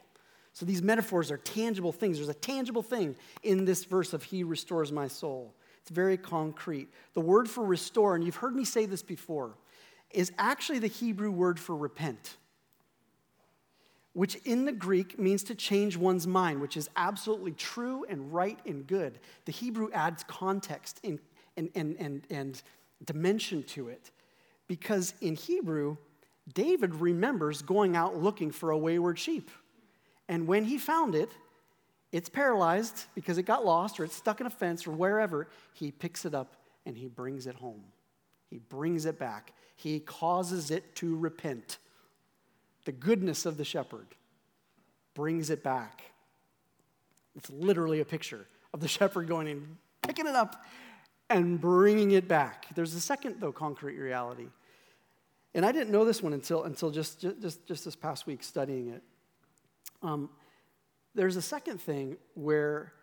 So 0.58 0.65
these 0.65 0.82
metaphors 0.82 1.30
are 1.30 1.38
tangible 1.38 1.91
things. 1.91 2.17
There's 2.17 2.30
a 2.30 2.34
tangible 2.34 2.82
thing 2.82 3.15
in 3.43 3.63
this 3.63 3.86
verse 3.86 4.12
of 4.13 4.24
He 4.24 4.43
restores 4.43 4.91
my 4.91 5.08
soul. 5.08 5.54
It's 5.84 5.91
very 5.91 6.17
concrete. 6.17 6.88
The 7.13 7.22
word 7.22 7.48
for 7.48 7.63
restore, 7.63 8.15
and 8.15 8.24
you've 8.24 8.38
heard 8.38 8.56
me 8.56 8.65
say 8.65 8.88
this 8.88 9.04
before, 9.04 9.54
is 10.10 10.32
actually 10.39 10.80
the 10.80 10.88
Hebrew 10.88 11.30
word 11.30 11.60
for 11.60 11.76
repent, 11.76 12.38
which 14.13 14.34
in 14.46 14.65
the 14.65 14.72
Greek 14.72 15.20
means 15.20 15.43
to 15.43 15.54
change 15.54 15.96
one's 15.96 16.26
mind, 16.26 16.60
which 16.60 16.76
is 16.76 16.89
absolutely 16.96 17.52
true 17.52 18.04
and 18.10 18.34
right 18.34 18.58
and 18.65 18.88
good. 18.88 19.20
The 19.46 19.52
Hebrew 19.52 19.91
adds 19.93 20.24
context 20.24 21.00
and, 21.04 21.20
and, 21.56 21.70
and, 21.76 21.96
and, 22.00 22.24
and 22.32 22.63
dimension 23.06 23.62
to 23.62 23.89
it 23.89 24.10
because 24.65 25.13
in 25.22 25.36
Hebrew, 25.36 25.98
David 26.52 26.96
remembers 26.96 27.62
going 27.62 27.96
out 27.96 28.17
looking 28.17 28.50
for 28.50 28.72
a 28.72 28.78
wayward 28.78 29.20
sheep. 29.20 29.52
And 30.28 30.48
when 30.48 30.66
he 30.66 30.78
found 30.78 31.16
it, 31.16 31.32
it's 32.12 32.30
paralyzed 32.30 33.06
because 33.16 33.38
it 33.38 33.44
got 33.44 33.66
lost 33.66 34.00
or 34.00 34.06
it's 34.06 34.16
stuck 34.16 34.40
in 34.42 34.48
a 34.48 34.50
fence 34.50 34.88
or 34.88 34.92
wherever. 34.92 35.48
He 35.74 35.92
picks 35.92 36.26
it 36.26 36.34
up 36.34 36.56
and 36.86 36.98
he 36.98 37.08
brings 37.08 37.48
it 37.48 37.56
home. 37.56 37.84
He 38.50 38.60
brings 38.60 39.06
it 39.06 39.20
back. 39.20 39.54
He 39.76 40.00
causes 40.00 40.72
it 40.72 40.96
to 40.96 41.16
repent. 41.16 41.78
The 42.86 42.92
goodness 42.92 43.46
of 43.46 43.58
the 43.58 43.66
shepherd 43.66 44.08
brings 45.13 45.50
it 45.50 45.63
back. 45.63 46.04
It's 47.36 47.50
literally 47.50 48.00
a 48.00 48.06
picture 48.06 48.48
of 48.74 48.80
the 48.80 48.88
shepherd 48.98 49.28
going 49.28 49.48
and 49.48 49.78
picking 50.02 50.28
it 50.28 50.36
up 50.36 50.63
and 51.30 51.60
bringing 51.60 52.12
it 52.12 52.28
back. 52.28 52.68
There's 52.74 52.94
a 52.94 53.02
second, 53.02 53.36
though, 53.40 53.52
concrete 53.52 53.98
reality. 53.98 54.48
And 55.54 55.66
I 55.66 55.72
didn't 55.72 55.92
know 55.92 56.06
this 56.06 56.22
one 56.24 56.34
until, 56.34 56.63
until 56.63 56.90
just, 56.90 57.20
just, 57.42 57.66
just 57.66 57.84
this 57.84 57.96
past 57.96 58.28
week 58.28 58.44
studying 58.44 58.90
it. 58.90 59.04
Um, 60.02 60.30
there's 61.16 61.36
a 61.36 61.42
second 61.42 61.80
thing 61.82 62.18
where 62.36 62.94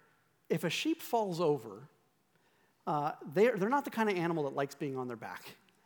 if 0.49 0.65
a 0.65 0.71
sheep 0.71 1.03
falls 1.03 1.41
over, 1.41 1.89
uh, 2.87 3.13
they're, 3.35 3.57
they're 3.57 3.69
not 3.69 3.85
the 3.85 3.91
kind 3.91 4.09
of 4.09 4.17
animal 4.17 4.45
that 4.45 4.55
likes 4.55 4.75
being 4.75 4.97
on 4.97 5.09
their 5.09 5.17
back. 5.17 5.45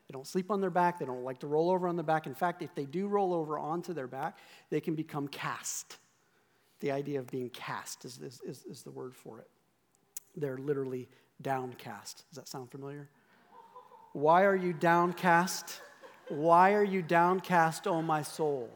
They 0.09 0.12
don't 0.12 0.27
sleep 0.27 0.51
on 0.51 0.61
their 0.61 0.71
back. 0.71 0.99
They 0.99 1.05
don't 1.05 1.23
like 1.23 1.38
to 1.40 1.47
roll 1.47 1.71
over 1.71 1.87
on 1.87 1.97
their 1.97 2.05
back. 2.05 2.27
In 2.27 2.35
fact, 2.35 2.62
if 2.62 2.75
they 2.75 2.87
do 2.87 3.07
roll 3.09 3.35
over 3.35 3.59
onto 3.59 3.92
their 3.92 4.07
back, 4.07 4.38
they 4.71 4.81
can 4.81 4.94
become 4.94 5.29
cast. 5.29 5.99
The 6.81 6.90
idea 6.90 7.18
of 7.18 7.27
being 7.31 7.51
cast 7.51 8.05
is, 8.05 8.18
is, 8.18 8.40
is, 8.47 8.64
is 8.64 8.83
the 8.83 8.90
word 8.90 9.14
for 9.14 9.40
it. 9.40 9.49
They're 10.37 10.59
literally 10.59 11.09
downcast. 11.42 12.25
Does 12.31 12.37
that 12.37 12.49
sound 12.49 12.71
familiar? 12.71 13.09
Why 14.12 14.44
are 14.44 14.57
you 14.57 14.73
downcast? 14.73 15.81
Why 16.29 16.75
are 16.75 16.85
you 16.85 17.03
downcast, 17.03 17.87
O 17.87 17.94
oh 17.94 18.03
my 18.03 18.23
soul? 18.23 18.71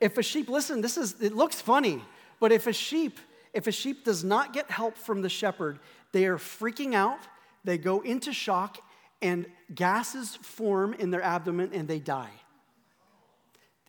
If 0.00 0.18
a 0.18 0.22
sheep, 0.22 0.48
listen, 0.48 0.80
this 0.80 0.96
is, 0.96 1.20
it 1.20 1.34
looks 1.34 1.60
funny, 1.60 2.02
but 2.40 2.52
if 2.52 2.66
a 2.66 2.72
sheep, 2.72 3.18
if 3.52 3.66
a 3.66 3.72
sheep 3.72 4.04
does 4.04 4.22
not 4.22 4.52
get 4.52 4.70
help 4.70 4.96
from 4.96 5.22
the 5.22 5.28
shepherd, 5.28 5.78
they 6.12 6.26
are 6.26 6.36
freaking 6.36 6.94
out, 6.94 7.20
they 7.64 7.78
go 7.78 8.00
into 8.00 8.32
shock, 8.32 8.78
and 9.20 9.46
gases 9.74 10.36
form 10.36 10.94
in 10.94 11.10
their 11.10 11.22
abdomen 11.22 11.70
and 11.72 11.88
they 11.88 11.98
die. 11.98 12.30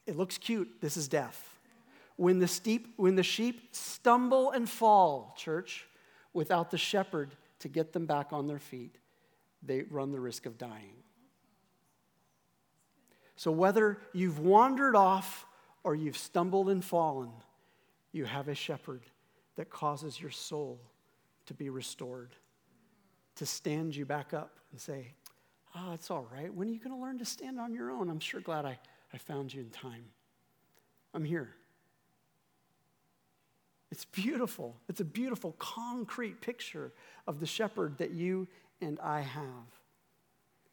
It 0.08 0.18
looks 0.18 0.38
cute. 0.38 0.82
This 0.82 0.98
is 0.98 1.08
death. 1.08 1.58
When 2.16 2.40
the, 2.40 2.48
steep, 2.48 2.94
when 2.98 3.16
the 3.16 3.24
sheep 3.24 3.70
stumble 3.72 4.52
and 4.52 4.68
fall, 4.68 5.36
church, 5.38 5.86
without 6.34 6.72
the 6.72 6.78
shepherd 6.78 7.36
to 7.60 7.68
get 7.68 7.94
them 7.94 8.06
back 8.06 8.34
on 8.34 8.48
their 8.48 8.60
feet, 8.60 8.98
they 9.62 9.84
run 9.84 10.12
the 10.12 10.20
risk 10.20 10.46
of 10.46 10.58
dying. 10.58 10.96
So, 13.36 13.52
whether 13.52 14.00
you've 14.12 14.40
wandered 14.40 14.96
off 14.96 15.46
or 15.84 15.96
you've 15.96 16.18
stumbled 16.18 16.70
and 16.70 16.84
fallen, 16.84 17.32
you 18.12 18.26
have 18.26 18.48
a 18.48 18.56
shepherd 18.56 19.02
that 19.56 19.70
causes 19.70 20.20
your 20.20 20.32
soul 20.32 20.80
to 21.46 21.54
be 21.54 21.70
restored, 21.70 22.36
to 23.36 23.46
stand 23.46 23.96
you 23.96 24.06
back 24.06 24.34
up 24.34 24.58
and 24.72 24.80
say, 24.80 25.14
Oh, 25.76 25.92
it's 25.94 26.10
all 26.10 26.26
right. 26.34 26.52
When 26.54 26.68
are 26.68 26.72
you 26.72 26.80
going 26.80 26.96
to 26.96 27.02
learn 27.02 27.20
to 27.20 27.26
stand 27.26 27.60
on 27.60 27.74
your 27.74 27.92
own? 27.92 28.10
I'm 28.10 28.20
sure 28.20 28.42
glad 28.42 28.66
I, 28.66 28.80
I 29.14 29.18
found 29.18 29.54
you 29.54 29.62
in 29.62 29.70
time. 29.70 30.06
I'm 31.14 31.24
here. 31.24 31.54
It's 33.92 34.06
beautiful. 34.06 34.76
It's 34.88 35.00
a 35.00 35.06
beautiful, 35.06 35.56
concrete 35.58 36.42
picture 36.42 36.92
of 37.28 37.40
the 37.40 37.46
shepherd 37.46 37.98
that 37.98 38.12
you 38.12 38.48
and 38.82 39.00
I 39.00 39.22
have. 39.22 39.44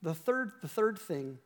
The 0.02 0.14
third, 0.14 0.52
the 0.62 0.68
third 0.68 0.98
thing 0.98 1.38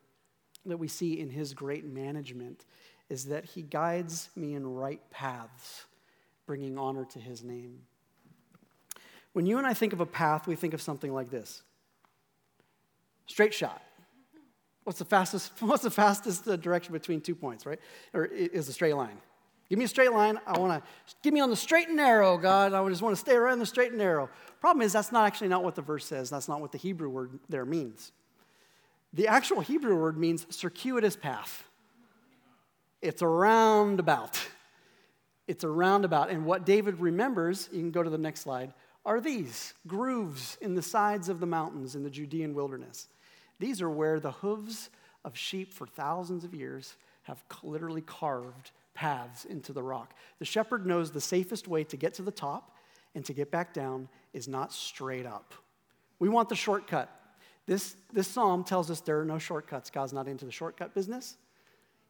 that 0.67 0.79
we 0.79 0.89
see 0.89 1.19
in 1.19 1.31
his 1.31 1.55
great 1.55 1.85
management 1.85 2.65
is 3.11 3.27
that 3.27 3.45
he 3.45 3.61
guides 3.61 4.31
me 4.37 4.55
in 4.55 4.67
right 4.67 5.01
paths, 5.11 5.85
bringing 6.47 6.79
honor 6.79 7.05
to 7.05 7.19
his 7.19 7.43
name. 7.43 7.81
When 9.33 9.47
you 9.47 9.59
and 9.59 9.67
I 9.67 9.75
think 9.75 9.93
of 9.93 10.01
a 10.01 10.07
path, 10.07 10.47
we 10.47 10.57
think 10.57 10.73
of 10.73 10.81
something 10.81 11.13
like 11.13 11.31
this 11.31 11.63
straight 13.27 13.55
shot. 13.55 13.83
What's 14.85 14.99
the 14.99 15.05
fastest, 15.05 15.53
what's 15.61 15.83
the 15.83 15.91
fastest 15.91 16.49
uh, 16.49 16.57
direction 16.57 16.93
between 16.93 17.21
two 17.21 17.35
points, 17.35 17.67
right? 17.67 17.79
Or 18.15 18.25
is 18.25 18.69
a 18.69 18.73
straight 18.73 18.95
line. 18.95 19.19
Give 19.69 19.79
me 19.79 19.85
a 19.85 19.89
straight 19.89 20.13
line. 20.13 20.41
I 20.49 20.59
want 20.59 20.83
to 20.83 21.15
give 21.23 21.33
me 21.33 21.39
on 21.39 21.49
the 21.49 21.57
straight 21.57 21.87
and 21.87 21.97
narrow, 21.97 22.37
God. 22.39 22.73
I 22.73 22.89
just 22.89 23.03
want 23.03 23.15
to 23.15 23.21
stay 23.21 23.35
around 23.35 23.61
the 23.61 23.67
straight 23.67 23.91
and 23.91 23.99
narrow. 23.99 24.29
Problem 24.61 24.83
is, 24.83 24.93
that's 24.93 25.13
not 25.13 25.27
actually 25.27 25.47
not 25.47 25.63
what 25.63 25.77
the 25.77 25.83
verse 25.83 26.05
says. 26.05 26.29
That's 26.29 26.49
not 26.49 26.61
what 26.61 26.73
the 26.73 26.79
Hebrew 26.79 27.09
word 27.09 27.39
there 27.49 27.65
means. 27.65 28.11
The 29.13 29.29
actual 29.29 29.61
Hebrew 29.61 29.97
word 29.97 30.19
means 30.19 30.45
circuitous 30.51 31.15
path. 31.15 31.70
It's 33.03 33.23
a 33.23 33.27
roundabout. 33.27 34.41
It's 35.49 35.65
a 35.65 35.69
roundabout. 35.69 36.31
And 36.31 36.45
what 36.45 36.67
David 36.67 37.01
remembers, 37.01 37.69
you 37.73 37.81
can 37.81 37.91
go 37.91 38.03
to 38.03 38.11
the 38.11 38.19
next 38.19 38.41
slide, 38.41 38.73
are 39.05 39.21
these 39.21 39.75
grooves 39.87 40.59
in 40.61 40.75
the 40.75 40.83
sides 40.83 41.29
of 41.29 41.41
the 41.41 41.47
mountains 41.47 41.95
in 41.95 42.03
the 42.03 42.11
Judean 42.11 42.55
wilderness. 42.55 43.09
These 43.59 43.81
are 43.83 43.91
where 43.91 44.21
the 44.21 44.33
hooves 44.33 44.91
of 45.25 45.37
sheep 45.37 45.73
for 45.73 45.87
thousands 45.87 46.45
of 46.45 46.55
years 46.55 46.97
have 47.23 47.43
literally 47.63 48.03
carved 48.03 48.71
paths 48.95 49.45
into 49.45 49.73
the 49.73 49.83
rock. 49.83 50.15
The 50.39 50.45
shepherd 50.45 50.87
knows 50.87 51.11
the 51.11 51.21
safest 51.21 51.69
way 51.69 51.85
to 51.85 51.97
get 51.97 52.15
to 52.15 52.23
the 52.23 52.31
top 52.31 52.77
and 53.15 53.25
to 53.25 53.33
get 53.33 53.51
back 53.51 53.73
down 53.73 54.09
is 54.33 54.49
not 54.49 54.73
straight 54.73 55.27
up. 55.27 55.55
We 56.19 56.29
want 56.29 56.49
the 56.49 56.55
shortcut. 56.55 57.11
This, 57.67 57.97
this 58.13 58.29
psalm 58.29 58.65
tells 58.65 58.91
us 58.91 59.01
there 59.01 59.21
are 59.21 59.25
no 59.25 59.39
shortcuts. 59.39 59.91
God's 59.91 60.13
not 60.13 60.29
into 60.29 60.45
the 60.45 60.53
shortcut 60.53 60.95
business. 60.95 61.37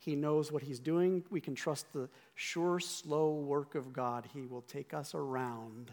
He 0.01 0.17
knows 0.17 0.51
what 0.51 0.63
He's 0.63 0.81
doing. 0.81 1.23
We 1.31 1.41
can 1.41 1.55
trust 1.55 1.93
the 1.93 2.09
sure, 2.35 2.81
slow 2.81 3.35
work 3.35 3.75
of 3.75 3.93
God. 3.93 4.27
He 4.35 4.47
will 4.47 4.63
take 4.63 4.93
us 4.95 5.15
around 5.15 5.93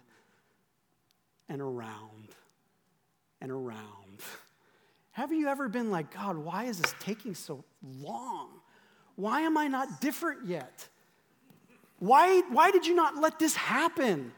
and 1.50 1.62
around 1.62 2.30
and 3.41 3.52
around. 3.52 4.22
Have 5.12 5.34
you 5.34 5.48
ever 5.48 5.67
been 5.67 5.91
like, 5.91 6.13
God, 6.13 6.38
why 6.38 6.65
is 6.65 6.80
this 6.80 6.96
taking 7.00 7.36
so 7.36 7.65
long? 7.84 8.50
Why 9.15 9.41
am 9.41 9.58
I 9.58 9.67
not 9.67 10.00
different 10.00 10.46
yet? 10.46 10.88
Why, 12.00 12.41
why 12.50 12.72
did 12.72 12.86
you 12.86 12.96
not 12.96 13.17
let 13.17 13.39
this 13.39 13.56
happen? 13.56 14.32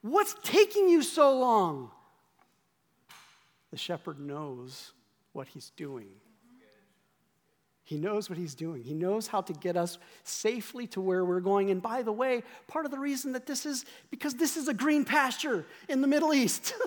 What's 0.00 0.34
taking 0.42 0.88
you 0.88 1.02
so 1.02 1.38
long? 1.38 1.90
The 3.70 3.76
shepherd 3.76 4.18
knows 4.18 4.92
what 5.32 5.48
he's 5.48 5.70
doing. 5.76 6.08
He 7.92 7.98
knows 7.98 8.30
what 8.30 8.38
he's 8.38 8.54
doing. 8.54 8.82
He 8.82 8.94
knows 8.94 9.26
how 9.26 9.42
to 9.42 9.52
get 9.52 9.76
us 9.76 9.98
safely 10.24 10.86
to 10.88 11.00
where 11.02 11.26
we're 11.26 11.40
going. 11.40 11.70
And 11.70 11.82
by 11.82 12.00
the 12.00 12.10
way, 12.10 12.42
part 12.66 12.86
of 12.86 12.90
the 12.90 12.98
reason 12.98 13.32
that 13.32 13.44
this 13.44 13.66
is 13.66 13.84
because 14.10 14.34
this 14.34 14.56
is 14.56 14.66
a 14.66 14.72
green 14.72 15.04
pasture 15.04 15.66
in 15.90 16.00
the 16.00 16.06
Middle 16.06 16.32
East. 16.32 16.72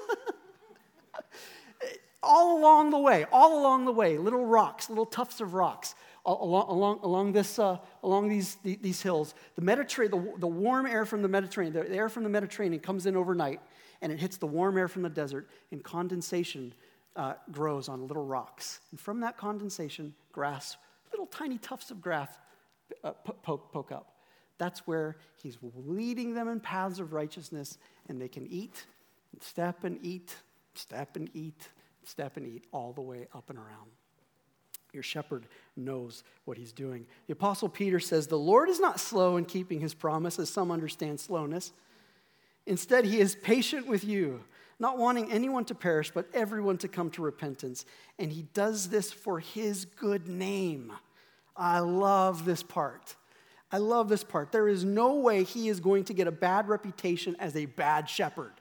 all 2.24 2.58
along 2.58 2.90
the 2.90 2.98
way, 2.98 3.24
all 3.32 3.62
along 3.62 3.86
the 3.86 3.92
way, 3.92 4.18
little 4.18 4.48
rocks, 4.48 4.90
little 4.90 5.06
tufts 5.06 5.42
of 5.42 5.54
rocks 5.54 5.94
along, 6.26 6.70
along, 6.70 7.00
along, 7.04 7.34
this, 7.34 7.60
uh, 7.60 7.78
along 8.02 8.30
these, 8.30 8.58
these 8.64 9.04
hills. 9.04 9.36
The, 9.58 9.62
Mediterranean, 9.62 10.26
the, 10.26 10.40
the 10.40 10.48
warm 10.48 10.88
air 10.88 11.06
from 11.06 11.22
the 11.22 11.28
Mediterranean, 11.28 11.88
the 11.88 11.96
air 11.96 12.10
from 12.10 12.24
the 12.24 12.30
Mediterranean 12.30 12.82
comes 12.82 13.06
in 13.06 13.16
overnight 13.16 13.62
and 14.02 14.12
it 14.12 14.20
hits 14.20 14.38
the 14.38 14.48
warm 14.48 14.76
air 14.76 14.88
from 14.88 15.04
the 15.04 15.10
desert, 15.10 15.48
and 15.72 15.84
condensation 15.84 16.74
uh, 17.16 17.34
grows 17.52 17.88
on 17.88 18.08
little 18.08 18.26
rocks. 18.26 18.80
And 18.90 19.00
from 19.00 19.22
that 19.22 19.38
condensation, 19.38 20.16
grass, 20.32 20.78
little 21.16 21.28
tiny 21.28 21.58
tufts 21.58 21.92
of 21.92 22.02
grass 22.02 22.30
uh, 23.04 23.12
poke, 23.12 23.72
poke 23.72 23.92
up. 23.92 24.16
That's 24.58 24.86
where 24.86 25.16
he's 25.38 25.58
leading 25.62 26.34
them 26.34 26.50
in 26.50 26.60
paths 26.60 27.00
of 27.00 27.14
righteousness, 27.14 27.78
and 28.10 28.22
they 28.22 28.28
can 28.28 28.46
eat, 28.48 28.86
step 29.40 29.86
and 29.86 29.98
eat, 30.02 30.36
step 30.74 31.16
and 31.16 31.30
eat, 31.34 31.70
step 32.04 32.36
and 32.36 32.46
eat, 32.46 32.66
all 32.72 32.92
the 32.92 33.02
way 33.02 33.28
up 33.34 33.50
and 33.50 33.58
around. 33.58 33.92
Your 34.94 35.04
shepherd 35.04 35.48
knows 35.76 36.24
what 36.46 36.58
he's 36.58 36.72
doing. 36.72 37.06
The 37.28 37.34
Apostle 37.34 37.70
Peter 37.70 38.00
says, 38.00 38.28
The 38.28 38.38
Lord 38.38 38.70
is 38.70 38.80
not 38.80 39.00
slow 39.00 39.38
in 39.38 39.46
keeping 39.46 39.80
his 39.80 39.94
promise, 39.94 40.38
as 40.40 40.50
some 40.50 40.72
understand 40.72 41.20
slowness. 41.20 41.72
Instead, 42.66 43.06
he 43.06 43.20
is 43.20 43.36
patient 43.36 43.88
with 43.88 44.04
you, 44.04 44.44
not 44.80 44.98
wanting 44.98 45.32
anyone 45.32 45.66
to 45.66 45.76
perish, 45.76 46.12
but 46.12 46.28
everyone 46.34 46.78
to 46.80 46.88
come 46.88 47.10
to 47.12 47.22
repentance. 47.22 47.86
And 48.18 48.32
he 48.32 48.44
does 48.54 48.90
this 48.90 49.12
for 49.12 49.40
his 49.40 49.86
good 49.86 50.28
name. 50.28 50.92
I 51.56 51.80
love 51.80 52.46
this 52.46 52.64
part. 52.64 53.16
I 53.72 53.78
love 53.78 54.10
this 54.10 54.24
part. 54.24 54.52
There 54.52 54.68
is 54.68 54.84
no 54.84 55.16
way 55.16 55.44
he 55.44 55.70
is 55.70 55.80
going 55.80 56.06
to 56.06 56.14
get 56.14 56.28
a 56.28 56.32
bad 56.32 56.68
reputation 56.68 57.36
as 57.40 57.56
a 57.56 57.66
bad 57.66 58.10
shepherd. 58.10 58.54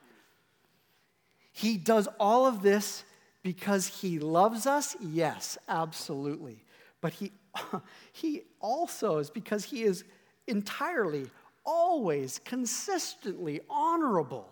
He 1.52 1.76
does 1.76 2.08
all 2.18 2.46
of 2.46 2.62
this 2.62 3.04
because 3.44 3.86
he 3.86 4.18
loves 4.18 4.66
us? 4.66 4.96
Yes, 5.00 5.56
absolutely. 5.68 6.64
But 7.00 7.12
he, 7.12 7.32
he 8.12 8.42
also 8.60 9.18
is 9.18 9.30
because 9.30 9.64
he 9.64 9.84
is 9.84 10.02
entirely 10.48 11.26
always 11.64 12.40
consistently 12.44 13.60
honorable. 13.68 14.50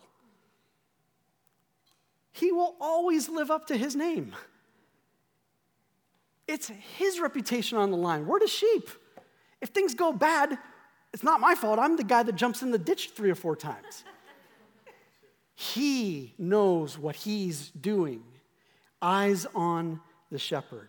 He 2.32 2.50
will 2.50 2.74
always 2.80 3.28
live 3.28 3.50
up 3.50 3.66
to 3.66 3.76
his 3.76 3.94
name. 3.94 4.34
It's 6.48 6.68
his 6.96 7.20
reputation 7.20 7.78
on 7.78 7.90
the 7.90 7.96
line. 7.96 8.26
We're 8.26 8.40
the 8.40 8.48
sheep. 8.48 8.88
If 9.60 9.68
things 9.70 9.94
go 9.94 10.12
bad, 10.12 10.58
it's 11.12 11.22
not 11.22 11.40
my 11.40 11.54
fault. 11.54 11.78
I'm 11.78 11.96
the 11.96 12.04
guy 12.04 12.22
that 12.22 12.34
jumps 12.34 12.62
in 12.62 12.70
the 12.70 12.78
ditch 12.78 13.10
three 13.10 13.30
or 13.30 13.34
four 13.34 13.54
times. 13.54 14.04
he 15.54 16.34
knows 16.38 16.98
what 16.98 17.16
he's 17.16 17.70
doing. 17.70 18.22
Eyes 19.00 19.46
on 19.54 20.00
the 20.30 20.38
shepherd. 20.38 20.88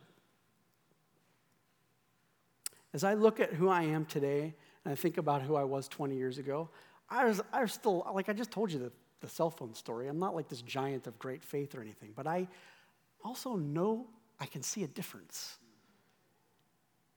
As 2.93 3.03
I 3.03 3.15
look 3.15 3.39
at 3.39 3.53
who 3.53 3.69
I 3.69 3.83
am 3.83 4.05
today 4.05 4.53
and 4.85 4.91
I 4.91 4.95
think 4.95 5.17
about 5.17 5.41
who 5.41 5.55
I 5.55 5.63
was 5.63 5.87
20 5.87 6.15
years 6.15 6.37
ago, 6.37 6.69
I 7.09 7.25
was, 7.25 7.41
I 7.51 7.61
was 7.61 7.71
still, 7.71 8.05
like 8.13 8.29
I 8.29 8.33
just 8.33 8.51
told 8.51 8.71
you 8.71 8.79
the, 8.79 8.91
the 9.21 9.29
cell 9.29 9.49
phone 9.49 9.73
story. 9.73 10.07
I'm 10.07 10.19
not 10.19 10.35
like 10.35 10.49
this 10.49 10.61
giant 10.61 11.07
of 11.07 11.17
great 11.19 11.43
faith 11.43 11.75
or 11.75 11.81
anything, 11.81 12.11
but 12.15 12.27
I 12.27 12.47
also 13.23 13.55
know 13.55 14.07
I 14.39 14.45
can 14.45 14.61
see 14.61 14.83
a 14.83 14.87
difference. 14.87 15.57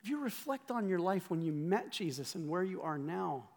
If 0.02 0.10
you 0.10 0.20
reflect 0.20 0.70
on 0.70 0.88
your 0.88 1.00
life 1.00 1.30
when 1.30 1.42
you 1.42 1.52
met 1.52 1.90
Jesus 1.90 2.34
and 2.34 2.48
where 2.48 2.62
you 2.62 2.82
are 2.82 2.98
now, 2.98 3.48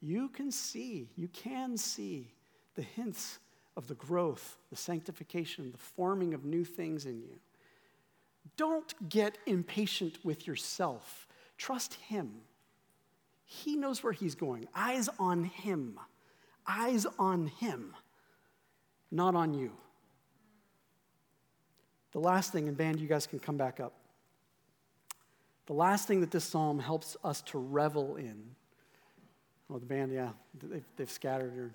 you 0.00 0.28
can 0.28 0.50
see, 0.50 1.08
you 1.16 1.28
can 1.28 1.76
see 1.76 2.32
the 2.74 2.82
hints 2.82 3.38
of 3.76 3.86
the 3.86 3.94
growth, 3.94 4.58
the 4.70 4.76
sanctification, 4.76 5.70
the 5.70 5.78
forming 5.78 6.34
of 6.34 6.44
new 6.44 6.64
things 6.64 7.06
in 7.06 7.20
you. 7.20 7.38
Don't 8.56 9.08
get 9.08 9.38
impatient 9.46 10.18
with 10.24 10.46
yourself. 10.46 11.26
Trust 11.56 11.94
Him. 11.94 12.32
He 13.44 13.76
knows 13.76 14.02
where 14.02 14.12
He's 14.12 14.34
going. 14.34 14.66
Eyes 14.74 15.08
on 15.18 15.44
Him. 15.44 15.98
Eyes 16.66 17.06
on 17.18 17.46
Him, 17.46 17.94
not 19.10 19.34
on 19.34 19.52
you. 19.52 19.72
The 22.12 22.20
last 22.20 22.52
thing, 22.52 22.68
and 22.68 22.76
band, 22.76 23.00
you 23.00 23.08
guys 23.08 23.26
can 23.26 23.38
come 23.38 23.56
back 23.56 23.80
up. 23.80 23.92
The 25.66 25.72
last 25.72 26.06
thing 26.06 26.20
that 26.20 26.30
this 26.30 26.44
psalm 26.44 26.78
helps 26.78 27.16
us 27.24 27.42
to 27.42 27.58
revel 27.58 28.16
in. 28.16 28.54
Well, 29.68 29.78
the 29.78 29.86
band, 29.86 30.12
yeah, 30.12 30.30
they've, 30.62 30.84
they've 30.96 31.10
scattered. 31.10 31.58
Or 31.58 31.74